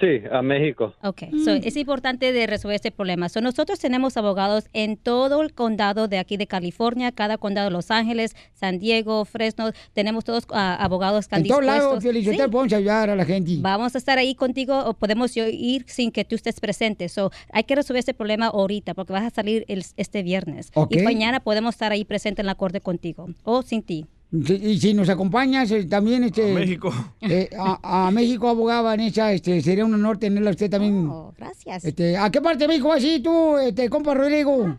[0.00, 0.94] Sí, a México.
[1.02, 3.28] Ok, so, es importante de resolver este problema.
[3.28, 7.72] So, nosotros tenemos abogados en todo el condado de aquí de California, cada condado de
[7.72, 9.70] Los Ángeles, San Diego, Fresno.
[9.92, 12.08] Tenemos todos ah, abogados que en todos lados, Sí.
[12.50, 13.56] podemos ayudar a la gente.
[13.60, 17.08] Vamos a estar ahí contigo o podemos ir sin que tú estés presente.
[17.08, 20.70] So, hay que resolver este problema ahorita porque vas a salir el- este viernes.
[20.74, 20.94] Ok.
[20.96, 24.06] Y mañana podemos estar ahí presente en la corte contigo o sin ti.
[24.44, 26.92] Sí, Y si nos acompañas eh, también este, A México.
[27.22, 31.08] eh, a, a México, abogada Vanessa, este, sería un honor tenerla a usted también.
[31.10, 31.84] Oh, gracias.
[31.84, 34.76] Este, ¿A qué parte de México vas a ir tú, este, compa Rodrigo?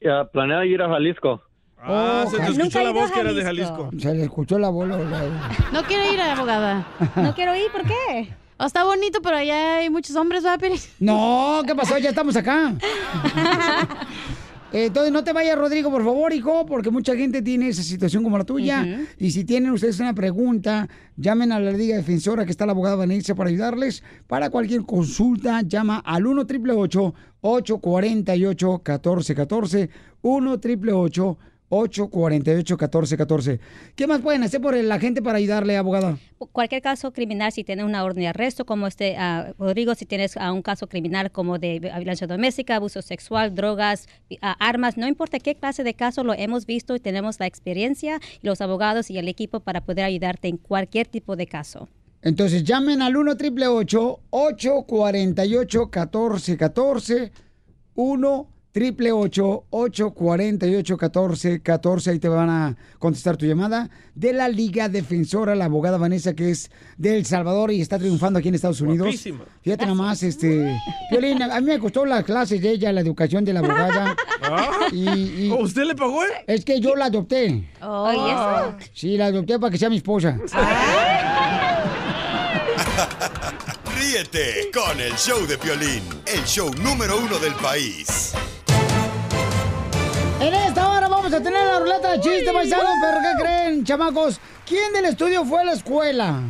[0.00, 1.42] Ya, planeo ir a Jalisco.
[1.84, 3.90] Ah, se te Nunca escuchó la voz que eras de Jalisco.
[3.98, 4.96] Se le escuchó la bola.
[5.72, 6.86] No quiere ir a la abogada.
[7.16, 8.32] No quiero ir, ¿por qué?
[8.58, 10.76] Oh, está bonito, pero allá hay muchos hombres, ¿verdad, Piri?
[11.00, 11.98] No, ¿qué pasó?
[11.98, 12.72] Ya estamos acá.
[14.72, 18.38] Entonces no te vayas, Rodrigo, por favor, hijo, porque mucha gente tiene esa situación como
[18.38, 18.82] la tuya.
[18.82, 19.04] Ujú.
[19.18, 22.96] Y si tienen ustedes una pregunta, llamen a la Liga Defensora, que está la abogada
[22.96, 24.02] Vanessa para ayudarles.
[24.26, 29.90] Para cualquier consulta, llama al 1 888 848 1414
[30.22, 31.38] 1 888
[31.74, 33.60] 848 1414
[33.96, 36.18] ¿Qué más pueden hacer por la gente para ayudarle, abogada?
[36.52, 40.36] cualquier caso criminal, si tienes una orden de arresto, como este, ah, Rodrigo, si tienes
[40.36, 44.08] ah, un caso criminal como de violencia doméstica, abuso sexual, drogas,
[44.42, 48.20] ah, armas, no importa qué clase de caso, lo hemos visto y tenemos la experiencia,
[48.42, 51.88] los abogados y el equipo para poder ayudarte en cualquier tipo de caso.
[52.22, 57.32] Entonces llamen al 1 888 848 1414
[57.94, 65.54] 1 888 848 1414 Ahí te van a contestar tu llamada de la Liga Defensora,
[65.54, 69.06] la abogada Vanessa, que es de El Salvador y está triunfando aquí en Estados Unidos.
[69.06, 69.44] Guapísima.
[69.62, 70.74] Fíjate nomás, este.
[71.10, 74.16] Violín, a mí me costó las clases de ella, la educación de la abogada.
[74.42, 74.88] Ah.
[74.90, 76.22] Y, ¿Oh, ¿Usted le pagó?
[76.46, 77.68] Es que yo la adopté.
[77.80, 78.76] Oh, ¿y eso?
[78.94, 80.38] Sí, la adopté para que sea mi esposa.
[83.96, 88.34] Ríete con el show de Piolín, el show número uno del país.
[91.32, 94.38] Vamos a tener la ruleta de chiste, paisanos, pero ¿qué creen, chamacos?
[94.66, 96.42] ¿Quién del estudio fue a la escuela?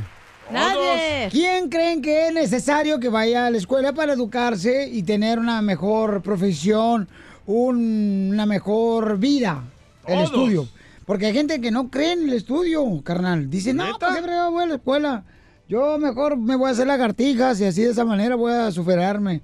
[0.51, 1.29] Nadie.
[1.31, 5.63] ¿Quién creen que es necesario que vaya a la escuela para educarse y tener una
[5.63, 7.09] mejor profesión,
[7.47, 9.63] un- una mejor vida?
[10.05, 10.25] El Todos.
[10.25, 10.69] estudio.
[11.07, 13.49] Porque hay gente que no cree en el estudio, carnal.
[13.49, 15.23] Dice, no, ¿para qué voy a la escuela?
[15.69, 19.43] Yo mejor me voy a hacer lagartijas y así de esa manera voy a superarme.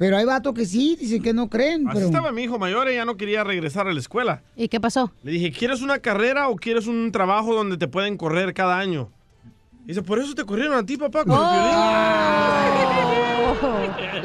[0.00, 1.86] Pero hay vatos que sí, dicen que no creen.
[1.86, 2.06] Así pero...
[2.06, 4.42] estaba mi hijo mayor, ella no quería regresar a la escuela.
[4.56, 5.12] ¿Y qué pasó?
[5.22, 9.10] Le dije, ¿quieres una carrera o quieres un trabajo donde te pueden correr cada año?
[9.84, 11.38] Dice, por eso te corrieron a ti, papá, con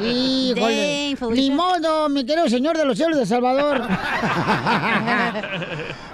[0.06, 1.14] Híjole.
[1.32, 3.82] Ni modo, mi querido señor de los cielos de Salvador.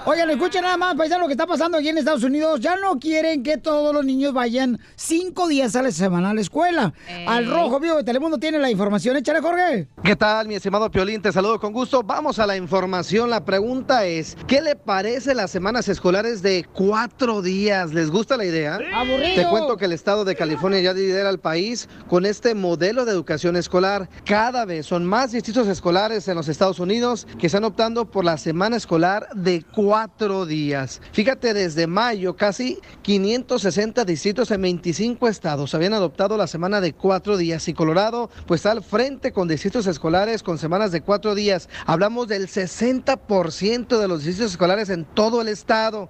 [0.05, 2.59] Oigan, escuchen nada más, paisano, lo que está pasando aquí en Estados Unidos.
[2.59, 6.41] Ya no quieren que todos los niños vayan cinco días a la semana a la
[6.41, 6.93] escuela.
[7.29, 9.17] Al rojo vivo de Telemundo tiene la información.
[9.17, 9.87] Échale, Jorge.
[10.03, 11.23] ¿Qué tal, mi estimado Piolín?
[11.23, 12.03] Te saludo con gusto.
[12.03, 13.31] Vamos a la información.
[13.31, 17.95] La pregunta es, ¿qué le parece las semanas escolares de cuatro días?
[17.95, 18.81] ¿Les gusta la idea?
[18.93, 19.37] Aburrido.
[19.37, 23.13] Te cuento que el estado de California ya lidera al país con este modelo de
[23.13, 24.09] educación escolar.
[24.25, 28.37] Cada vez son más distritos escolares en los Estados Unidos que están optando por la
[28.37, 29.92] semana escolar de cuatro
[30.49, 31.03] días.
[31.13, 37.37] Fíjate, desde mayo casi 560 distritos en 25 estados habían adoptado la semana de cuatro
[37.37, 41.69] días y Colorado pues está al frente con distritos escolares con semanas de cuatro días.
[41.85, 46.09] Hablamos del 60% de los distritos escolares en todo el estado.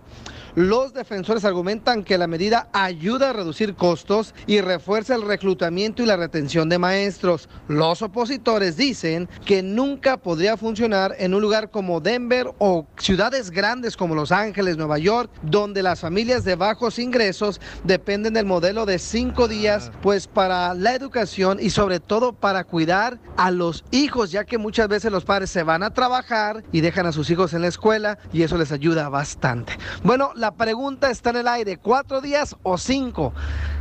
[0.54, 6.06] Los defensores argumentan que la medida ayuda a reducir costos y refuerza el reclutamiento y
[6.06, 7.48] la retención de maestros.
[7.68, 13.96] Los opositores dicen que nunca podría funcionar en un lugar como Denver o ciudades grandes
[13.96, 18.98] como Los Ángeles, Nueva York, donde las familias de bajos ingresos dependen del modelo de
[18.98, 24.44] cinco días, pues para la educación y sobre todo para cuidar a los hijos, ya
[24.44, 27.62] que muchas veces los padres se van a trabajar y dejan a sus hijos en
[27.62, 29.78] la escuela y eso les ayuda bastante.
[30.02, 33.32] Bueno, la pregunta está en el aire, ¿cuatro días o cinco?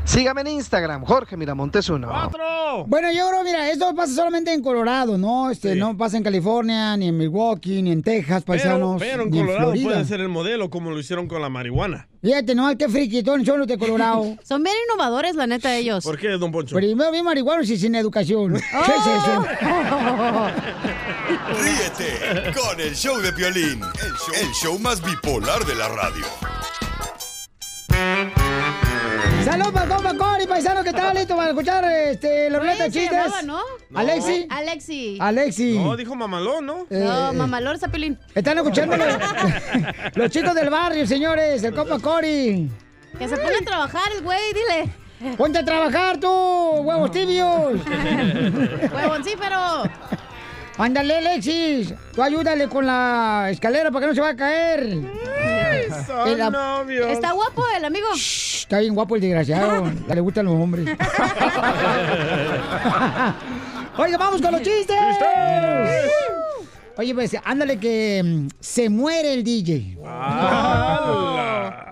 [0.04, 2.08] Sígame en Instagram, Jorge Miramontes uno.
[2.86, 5.50] Bueno, yo creo, mira, esto pasa solamente en Colorado, ¿no?
[5.50, 9.32] Este, no pasa en California, ni en Milwaukee, ni en Texas, Pero, paisanos, pero en
[9.32, 9.90] ni en Colorado Florida.
[9.90, 12.08] puede ser el modelo como lo hicieron con la marihuana.
[12.22, 14.38] Fíjate, no, qué friquitón son los de Colorado.
[14.44, 16.04] Son bien innovadores, la neta, ellos.
[16.04, 16.76] ¿Por qué, don Poncho?
[16.76, 18.54] Primero bien marihuanos y sin educación.
[18.86, 19.46] ¿Qué es eso?
[21.64, 26.51] Ríete con el show de Piolín, el show, el show más bipolar de la radio.
[29.46, 32.92] Salud para el compa Cory, paisano, que está listo para escuchar este, la ruleta de
[32.92, 33.12] chistes.
[33.12, 33.60] llamaba, ¿no?
[33.96, 34.48] Alexi.
[34.50, 35.18] Alexi.
[35.20, 35.80] Alexi.
[35.80, 36.86] No, dijo mamalón, ¿no?
[36.90, 38.18] No, Eh, mamalor, Zapilín.
[38.36, 39.08] Están escuchando los,
[40.16, 42.70] los chicos del barrio, señores, el compa Cory.
[43.18, 45.36] Que se ponga a trabajar el güey, dile.
[45.38, 47.74] Ponte a trabajar tú, huevos tibios.
[48.94, 49.84] Huevoncífero.
[50.78, 51.94] Ándale, Alexis.
[52.16, 54.98] Tú ayúdale con la escalera para que no se vaya a caer.
[56.42, 57.10] Ap- novios.
[57.12, 58.08] Está guapo el amigo.
[58.16, 59.92] Está bien guapo el desgraciado.
[60.08, 60.86] Ya le gustan los hombres.
[63.98, 64.98] Oiga, vamos con los chistes.
[66.98, 69.98] Oye, pues, ándale que mm, se muere el DJ.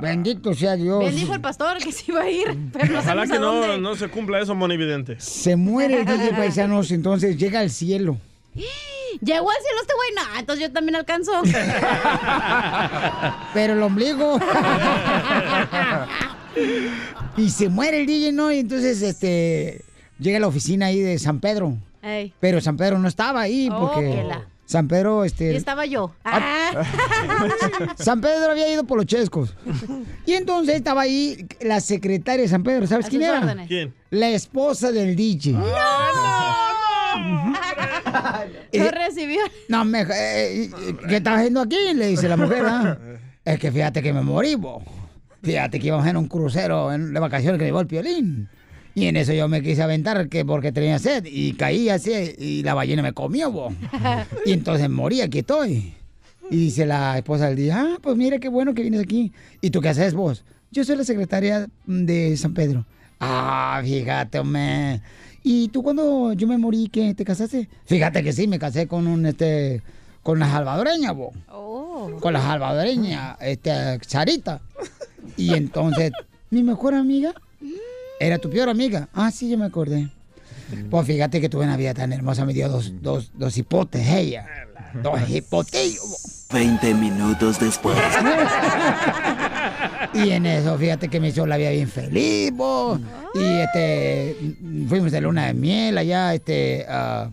[0.01, 0.99] Bendito sea Dios.
[0.99, 3.95] Bien dijo el pastor que se iba a ir, pero no Ojalá que no, no
[3.95, 5.19] se cumpla eso, monividente.
[5.19, 8.17] Se muere el DJ paisanos, entonces llega al cielo.
[9.21, 11.31] Llegó al cielo este güey, no, entonces yo también alcanzo.
[13.53, 14.39] Pero el ombligo.
[17.37, 18.51] y se muere el DJ, ¿no?
[18.51, 19.83] Y entonces, este,
[20.19, 21.77] llega a la oficina ahí de San Pedro.
[22.01, 22.33] Ey.
[22.39, 25.85] Pero San Pedro no estaba ahí Oh, porque que la- San Pedro, Y este, estaba
[25.87, 26.13] yo.
[26.23, 26.83] Ah.
[27.97, 29.55] San Pedro había ido por los chescos.
[30.27, 33.39] Y entonces estaba ahí la secretaria de San Pedro, ¿sabes quién era?
[33.39, 33.67] órdenes.
[33.67, 33.95] ¿Quién?
[34.11, 35.55] La esposa del DJ.
[38.73, 39.39] Lo recibió.
[39.67, 40.69] No, me, eh,
[41.07, 41.77] ¿qué estás haciendo aquí?
[41.95, 42.63] Le dice la mujer.
[42.65, 42.97] ¿ah?
[43.45, 44.83] Es que fíjate que me morí, bo.
[45.41, 48.49] Fíjate que íbamos en un crucero en, de vacaciones que llevó el piolín.
[48.93, 52.63] Y en eso yo me quise aventar que porque tenía sed y caí así y
[52.63, 53.73] la ballena me comió, bo.
[54.45, 55.93] Y entonces morí, aquí estoy.
[56.51, 59.31] Y dice la esposa del día, ah, pues mira qué bueno que vienes aquí.
[59.61, 60.43] ¿Y tú qué haces vos?
[60.71, 62.85] Yo soy la secretaria de San Pedro.
[63.19, 65.01] Ah, fíjate, hombre.
[65.43, 67.69] ¿Y tú cuando yo me morí, qué, te casaste?
[67.85, 69.81] Fíjate que sí, me casé con un, este,
[70.23, 71.31] con la salvadoreña, bo.
[71.51, 72.11] Oh.
[72.19, 74.61] Con la salvadoreña, este, Sarita.
[75.37, 76.11] Y entonces,
[76.49, 77.33] mi mejor amiga
[78.19, 79.07] era tu peor amiga.
[79.13, 80.09] Ah, sí, yo me acordé.
[80.89, 84.45] Pues fíjate que tuve una vida tan hermosa, me dio dos, dos, dos hipotes ella.
[85.01, 86.45] Dos hipotillos.
[86.51, 87.97] 20 minutos después.
[90.13, 92.99] Y en eso, fíjate que me hizo la vida bien feliz, bo.
[93.35, 94.35] Y este,
[94.87, 97.29] fuimos de luna de miel allá, este, a,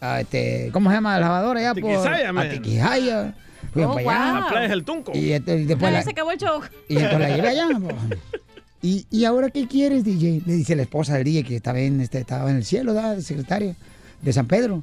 [0.00, 1.74] a, este, ¿cómo se llama la lavadora allá?
[1.74, 2.50] por- A man.
[2.50, 3.34] Tiquisaya.
[3.72, 4.32] Fuimos Oh, para allá.
[4.34, 4.40] wow.
[4.42, 5.12] La playa del Tunco.
[5.14, 6.60] Y, este, y después la, se acabó el show.
[6.88, 7.68] y entonces la llevé allá.
[7.78, 7.88] bo.
[8.80, 10.42] ¿Y, ¿Y ahora qué quieres, DJ?
[10.46, 13.14] Le dice la esposa del DJ que estaba en, este, estaba en el cielo, ¿da?
[13.14, 13.74] el secretario
[14.22, 14.82] de San Pedro.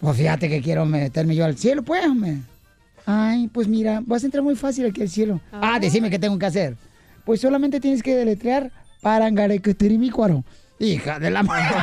[0.00, 2.38] Pues fíjate que quiero meterme yo al cielo, pues, hombre.
[3.06, 5.40] Ay, pues mira, vas a entrar muy fácil aquí al cielo.
[5.52, 6.76] Ah, decime qué tengo que hacer.
[7.24, 10.44] Pues solamente tienes que deletrear Parangarecuatirimicuaro.
[10.80, 11.76] Hija de la madre.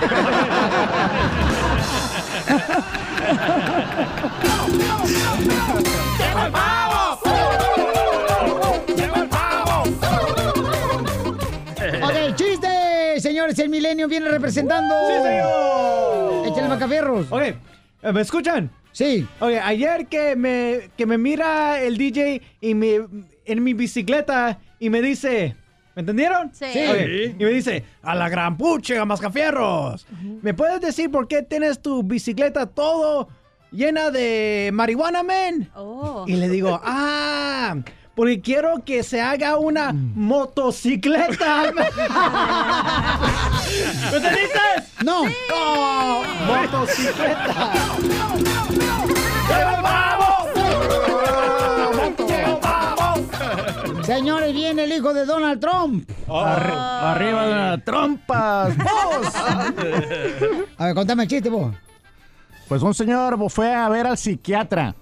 [6.17, 7.19] ¡Llegó el pavo!
[8.95, 9.83] ¡Llegó el pavo!
[12.03, 14.93] Ok, chiste, señores, el milenio viene representando.
[15.07, 16.47] Sí, señor.
[16.47, 17.31] Échale macafierros.
[17.31, 17.55] Ok, eh,
[18.13, 18.69] ¿me escuchan?
[18.93, 19.27] Sí.
[19.41, 23.01] Oye, ayer que me, que me mira el DJ y me,
[23.45, 25.55] en mi bicicleta y me dice...
[25.95, 26.49] ¿Me entendieron?
[26.53, 26.65] Sí.
[27.37, 30.07] Y me dice, a la gran pucha, mascafierros.
[30.41, 33.27] ¿Me puedes decir por qué tienes tu bicicleta todo
[33.71, 35.69] llena de marihuana, men?
[35.75, 36.25] Oh.
[36.27, 37.75] Y le digo, ah,
[38.15, 41.71] porque quiero que se haga una motocicleta.
[44.11, 45.03] ¿Me?
[45.03, 45.23] No.
[45.53, 47.73] Oh, motocicleta.
[54.03, 56.09] Señores, viene el hijo de Donald Trump.
[56.29, 58.75] Arriba de una trompas.
[60.77, 61.73] A ver, contame el chiste, vos.
[62.67, 64.93] Pues un señor fue a ver al psiquiatra.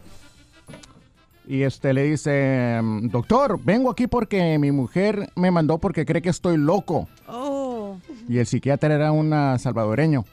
[1.52, 6.22] Y este le dice, "Mm, doctor, vengo aquí porque mi mujer me mandó porque cree
[6.22, 7.10] que estoy loco.
[7.28, 7.98] Oh.
[8.30, 10.24] Y el psiquiatra era un salvadoreño.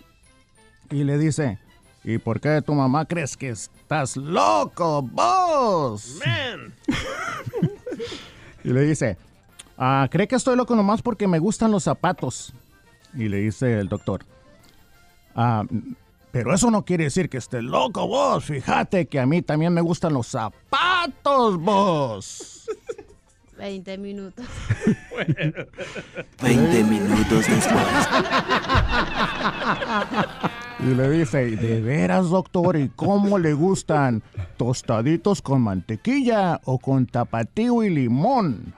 [0.93, 1.59] Y le dice,
[2.05, 6.21] ¿y por qué tu mamá crees que estás loco, vos?
[6.25, 6.73] Man.
[8.63, 9.17] Y le dice,
[9.77, 12.55] ah, cree que estoy loco nomás porque me gustan los zapatos.
[13.13, 14.25] Y le dice el doctor,
[15.35, 15.65] "Ah,
[16.31, 18.45] pero eso no quiere decir que estés loco vos.
[18.45, 20.88] Fíjate que a mí también me gustan los zapatos
[21.59, 22.69] vos.
[23.57, 24.47] 20 minutos.
[26.43, 27.87] 20 minutos después.
[30.81, 32.77] Y le dice, ¿de veras, doctor?
[32.77, 34.23] ¿Y cómo le gustan?
[34.57, 38.73] ¿Tostaditos con mantequilla o con tapatío y limón?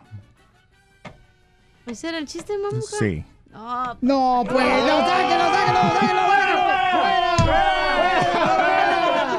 [1.87, 2.81] ¿Ese era el chiste, mamá?
[2.81, 3.23] Sí.
[3.53, 6.61] No, No, pues, no, sáquenlo, sáquenlo, sáquenlo, sáquenlo.
[6.93, 7.37] ¡Fuera!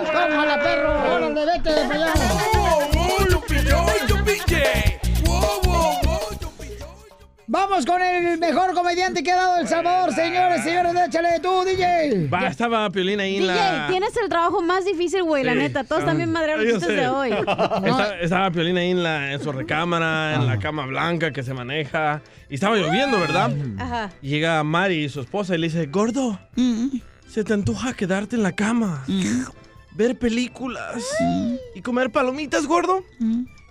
[0.06, 0.30] ¡Fuera!
[0.30, 1.16] ¡Tómala, perro!
[1.16, 2.21] ¡Órale, vete para allá!
[7.54, 12.30] Vamos con el mejor comediante que ha dado El Salvador, señores, señores, échale tú, DJ.
[12.30, 13.88] Va, estaba Piolín ahí en DJ, la...
[13.90, 15.84] tienes el trabajo más difícil, güey, la neta.
[15.84, 17.02] Todos también madrearon Yo chistes sé.
[17.02, 17.30] de hoy.
[17.84, 21.54] Está- estaba Piolín ahí en, la, en su recámara, en la cama blanca que se
[21.54, 22.22] maneja.
[22.50, 23.52] Y estaba lloviendo, ¿verdad?
[23.78, 24.12] Ajá.
[24.22, 26.40] Y Llega Mari, su esposa, y le dice, gordo,
[27.28, 29.04] se te antoja quedarte en la cama,
[29.94, 31.04] ver películas
[31.76, 33.04] y comer palomitas, gordo.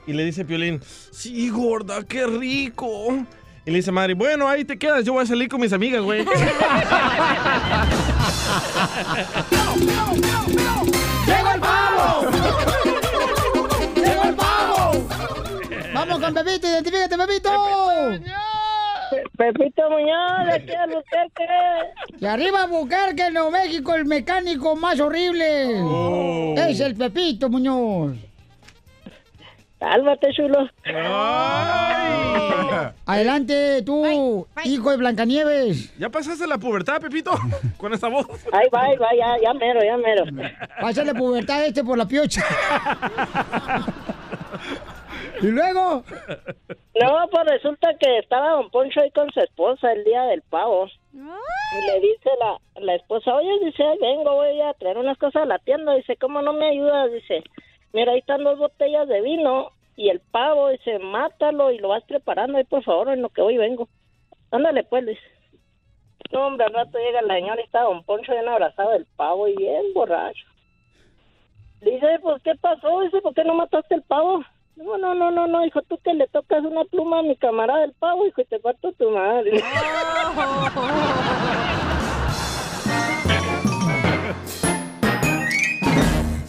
[0.07, 3.25] Y le dice Piolín, sí, gorda, qué rico.
[3.67, 6.03] Y le dice Mari, bueno, ahí te quedas, yo voy a salir con mis amigas,
[6.03, 6.21] güey.
[11.27, 12.31] ¡Llegó el pavo!
[13.95, 15.07] ¡Llegó el pavo!
[15.93, 17.51] Vamos con Pepito, identifícate, Pepito.
[19.37, 21.45] Pepito Muñoz, de aquí a Albuquerque.
[22.19, 25.83] Y arriba Bucarque, Nuevo México, el mecánico más horrible.
[26.57, 28.17] Es el Pepito Muñoz.
[29.81, 30.69] Cálmate, chulo.
[33.07, 35.97] Adelante, tú, hijo de Blancanieves.
[35.99, 37.33] ¿Ya pasaste la pubertad, Pepito?
[37.79, 38.27] Con esa voz.
[38.53, 40.25] Ahí va, ahí va, ya, ya mero, ya mero.
[40.81, 42.43] Pásale pubertad a este por la piocha.
[45.43, 46.05] ¿Y luego?
[47.01, 50.87] No, pues resulta que estaba Don Poncho ahí con su esposa el día del pavo.
[51.15, 55.43] Y le dice la, la esposa, oye, dice, "Ay, vengo, voy a traer unas cosas
[55.45, 55.95] a la tienda.
[55.95, 57.11] Dice, ¿cómo no me ayudas?
[57.13, 57.43] Dice,
[57.93, 60.69] mira, ahí están dos botellas de vino y el pavo.
[60.69, 63.89] Dice, mátalo y lo vas preparando ahí, por favor, en lo que hoy vengo.
[64.51, 65.05] Ándale, pues.
[66.33, 69.49] No, hombre, al rato llega la señora y está Don Poncho bien abrazado del pavo
[69.49, 70.47] y bien borracho.
[71.81, 73.01] Dice, pues, ¿qué pasó?
[73.01, 74.45] Dice, ¿por qué no mataste el pavo?
[74.77, 77.81] No, no, no, no, no, hijo, tú que le tocas una pluma a mi camarada
[77.81, 79.53] del pavo, hijo, y te parto tu madre.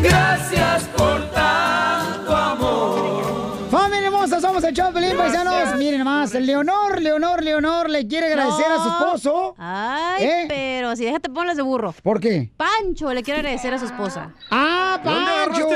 [0.01, 3.69] Gracias por tanto amor.
[3.69, 4.39] ¡Familia hermosa!
[4.41, 5.75] Somos el show Pelín, paisanos.
[5.77, 9.55] Miren nomás, Leonor, Leonor, Leonor le quiere agradecer a su esposo.
[9.57, 10.45] Ay, ¿Eh?
[10.47, 11.93] pero si déjate ponlas de burro.
[12.03, 12.51] ¿Por qué?
[12.57, 14.33] Pancho le quiere agradecer a su esposa.
[14.49, 15.67] ¡Ah, Pancho!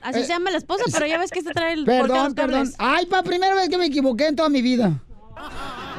[0.00, 2.72] Así Eh, se llama la esposa, pero ya ves que este trae el Perdón, perdón.
[2.78, 4.92] Ay, pa, primera vez que me equivoqué en toda mi vida.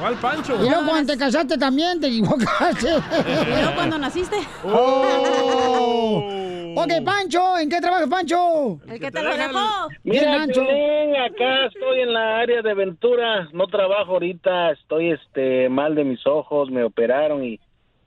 [0.00, 0.56] ¿Cuál Pancho?
[0.56, 2.88] Y luego cuando te casaste también te equivocaste.
[2.88, 4.36] Y luego cuando naciste.
[4.64, 6.36] Oh.
[6.76, 8.80] Ok, Pancho, ¿en qué trabajas, Pancho?
[8.88, 9.88] El que te lo dejó.
[10.02, 15.94] Bien, Mira, acá estoy en la área de Ventura, no trabajo ahorita, estoy este mal
[15.94, 17.60] de mis ojos, me operaron y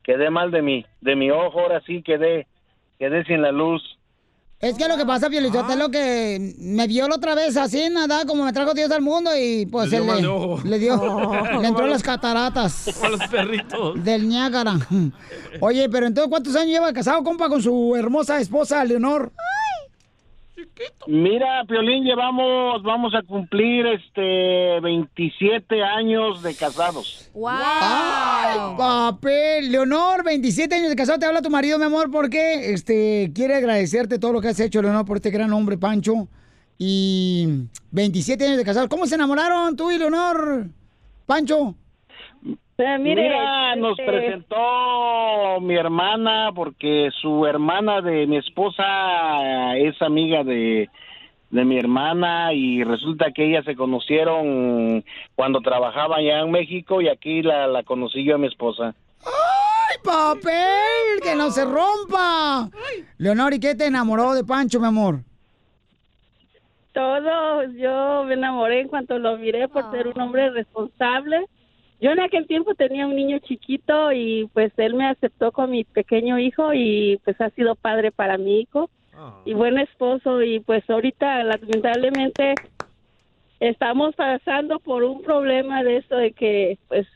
[0.03, 2.47] quedé mal de mi de mi ojo, ahora sí quedé
[2.99, 3.82] quedé sin la luz.
[4.64, 8.45] Es que lo que pasa, Piolizotelo, que me vio la otra vez así, nada, como
[8.45, 10.61] me trajo Dios al mundo y pues Le dio mal de le, ojo.
[10.64, 12.89] le dio, le entró las cataratas.
[13.01, 14.01] Con los perritos.
[14.01, 14.80] Del Niágara.
[15.59, 19.34] Oye, pero entonces, ¿cuántos años lleva casado, compa, con su hermosa esposa, Leonor?
[21.07, 27.30] Mira, Piolín, llevamos vamos a cumplir este 27 años de casados.
[27.47, 29.72] ¡Ay, papel!
[29.72, 34.20] Leonor, 27 años de casado, te habla tu marido, mi amor, porque este, quiere agradecerte
[34.20, 36.28] todo lo que has hecho, Leonor, por este gran hombre, Pancho.
[36.78, 38.89] Y 27 años de casado.
[38.89, 40.68] ¿Cómo se enamoraron tú y Leonor,
[41.26, 41.76] Pancho?
[42.78, 50.43] Mire, Mira, nos este- presentó mi hermana porque su hermana de mi esposa es amiga
[50.43, 50.89] de,
[51.51, 55.03] de mi hermana y resulta que ellas se conocieron
[55.36, 58.95] cuando trabajaba allá en México y aquí la, la conocí yo a mi esposa.
[59.26, 61.21] ¡Ay, papel!
[61.21, 62.69] ¡Que no se rompa!
[63.17, 65.19] Leonor, ¿y qué te enamoró de Pancho, mi amor?
[66.93, 71.45] Todo, yo me enamoré en cuanto lo miré por ser un hombre responsable.
[72.03, 75.85] Yo en aquel tiempo tenía un niño chiquito y pues él me aceptó con mi
[75.85, 78.89] pequeño hijo y pues ha sido padre para mi hijo.
[79.45, 80.41] y buen esposo.
[80.41, 82.55] Y pues ahorita lamentablemente
[83.61, 87.07] estamos pasando por un problema de eso de que pues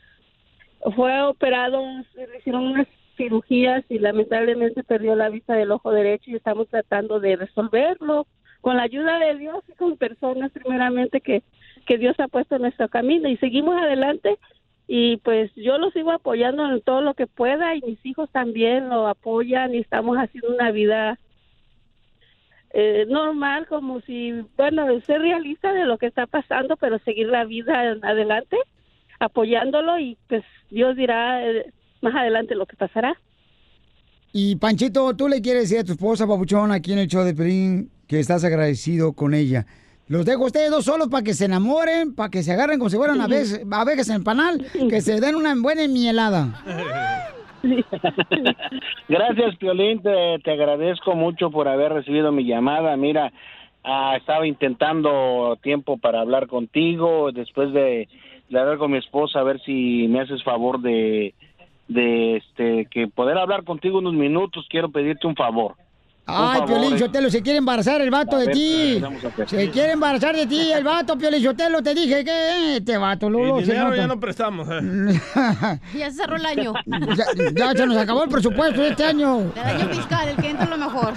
[0.96, 1.84] fue operado,
[2.38, 2.86] hicieron unas
[3.18, 8.26] cirugías y lamentablemente perdió la vista del ojo derecho y estamos tratando de resolverlo.
[8.62, 11.42] Con la ayuda de Dios y con personas primeramente que,
[11.86, 13.28] que Dios ha puesto en nuestro camino.
[13.28, 14.38] Y seguimos adelante
[14.90, 18.88] y pues yo lo sigo apoyando en todo lo que pueda y mis hijos también
[18.88, 21.18] lo apoyan y estamos haciendo una vida
[22.70, 27.44] eh, normal como si bueno ser realista de lo que está pasando pero seguir la
[27.44, 28.56] vida adelante
[29.20, 31.70] apoyándolo y pues Dios dirá eh,
[32.00, 33.20] más adelante lo que pasará
[34.32, 37.34] Y Panchito, tú le quieres decir a tu esposa, Papuchón, aquí en el show de
[37.34, 39.66] Pelín, que estás agradecido con ella.
[40.08, 42.88] Los dejo a ustedes dos solos para que se enamoren, para que se agarren como
[42.88, 46.62] si fueran abejas, abejas en el panal, que se den una buena mielada.
[49.08, 50.00] Gracias, Piolín.
[50.00, 52.96] Te, te agradezco mucho por haber recibido mi llamada.
[52.96, 53.32] Mira,
[53.84, 57.30] ah, estaba intentando tiempo para hablar contigo.
[57.32, 58.08] Después de,
[58.48, 61.34] de hablar con mi esposa, a ver si me haces favor de,
[61.88, 64.66] de este, que poder hablar contigo unos minutos.
[64.70, 65.74] Quiero pedirte un favor.
[66.30, 66.98] Ay, Piolín eh.
[66.98, 69.02] Sotelo, se quiere embarazar el vato A de ti.
[69.46, 71.82] Se quiere embarazar de ti el vato, Piolín Sotelo.
[71.82, 73.96] Te dije que este vato, dinero nota.
[73.96, 74.68] ya no prestamos.
[74.70, 75.20] eh.
[75.98, 76.74] Ya se cerró el año.
[77.16, 79.50] ya, ya se nos acabó el presupuesto de este año.
[79.54, 81.14] El año fiscal, el que entra lo mejor.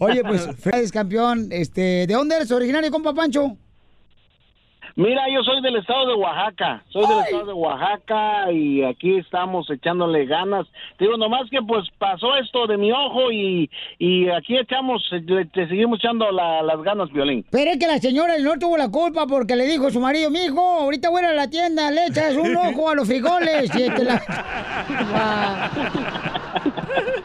[0.00, 1.48] Oye, pues, feliz campeón.
[1.50, 3.56] Este, ¿De dónde eres originario, compa Pancho?
[4.96, 9.68] Mira, yo soy del estado de Oaxaca, soy del estado de Oaxaca y aquí estamos
[9.68, 10.68] echándole ganas.
[10.98, 13.68] Te digo, nomás que pues pasó esto de mi ojo y,
[13.98, 17.44] y aquí echamos, le- te seguimos echando la- las ganas, Violín.
[17.50, 20.30] Pero es que la señora no tuvo la culpa porque le dijo a su marido,
[20.30, 23.74] mijo, ahorita voy a ir a la tienda, le echas un ojo a los frijoles.
[23.74, 24.22] Y te la...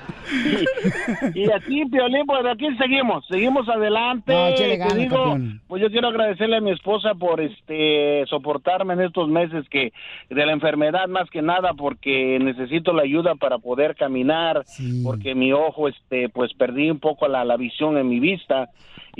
[1.33, 4.33] y así, Piolín, pues aquí seguimos, seguimos adelante.
[4.33, 5.61] No, Te ganas, digo, campeón.
[5.67, 9.91] pues yo quiero agradecerle a mi esposa por este soportarme en estos meses que
[10.29, 14.63] de la enfermedad más que nada porque necesito la ayuda para poder caminar,
[15.03, 18.69] porque mi ojo este pues perdí un poco la, la visión en mi vista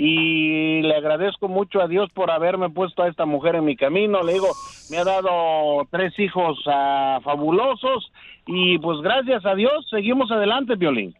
[0.02, 4.22] y le agradezco mucho a Dios por haberme puesto a esta mujer en mi camino.
[4.22, 4.48] Le digo,
[4.90, 8.10] me ha dado tres hijos ah, fabulosos
[8.46, 11.14] y pues gracias a Dios seguimos adelante, Violín.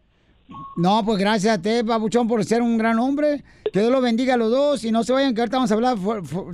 [0.75, 3.43] No, pues gracias a ti, Papuchón, por ser un gran hombre.
[3.71, 5.75] Que Dios los bendiga a los dos y no se vayan, que ahorita vamos a
[5.75, 5.97] hablar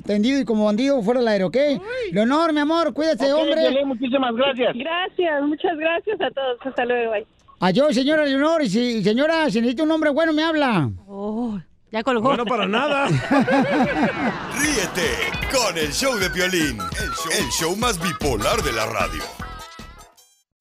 [0.05, 1.57] tendido y como bandido fuera del aire, ¿ok?
[2.11, 3.85] Leonor, mi amor, cuídate, hombre.
[3.85, 4.75] Muchísimas gracias.
[4.75, 6.57] Gracias, muchas gracias a todos.
[6.59, 7.11] Hasta luego.
[7.13, 7.25] Bye.
[7.61, 8.63] Adiós, señora Leonor.
[8.63, 10.91] Y si, señora, si necesita un hombre bueno, me habla.
[11.07, 11.57] Oh,
[11.91, 12.29] ya colgó.
[12.29, 13.07] Bueno, para nada.
[14.59, 19.23] Ríete con el show de Piolín, el show, el show más bipolar de la radio.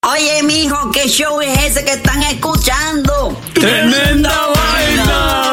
[0.03, 3.37] Oye, mijo, ¿qué show es ese que están escuchando?
[3.55, 5.53] ¡Tremenda vaina!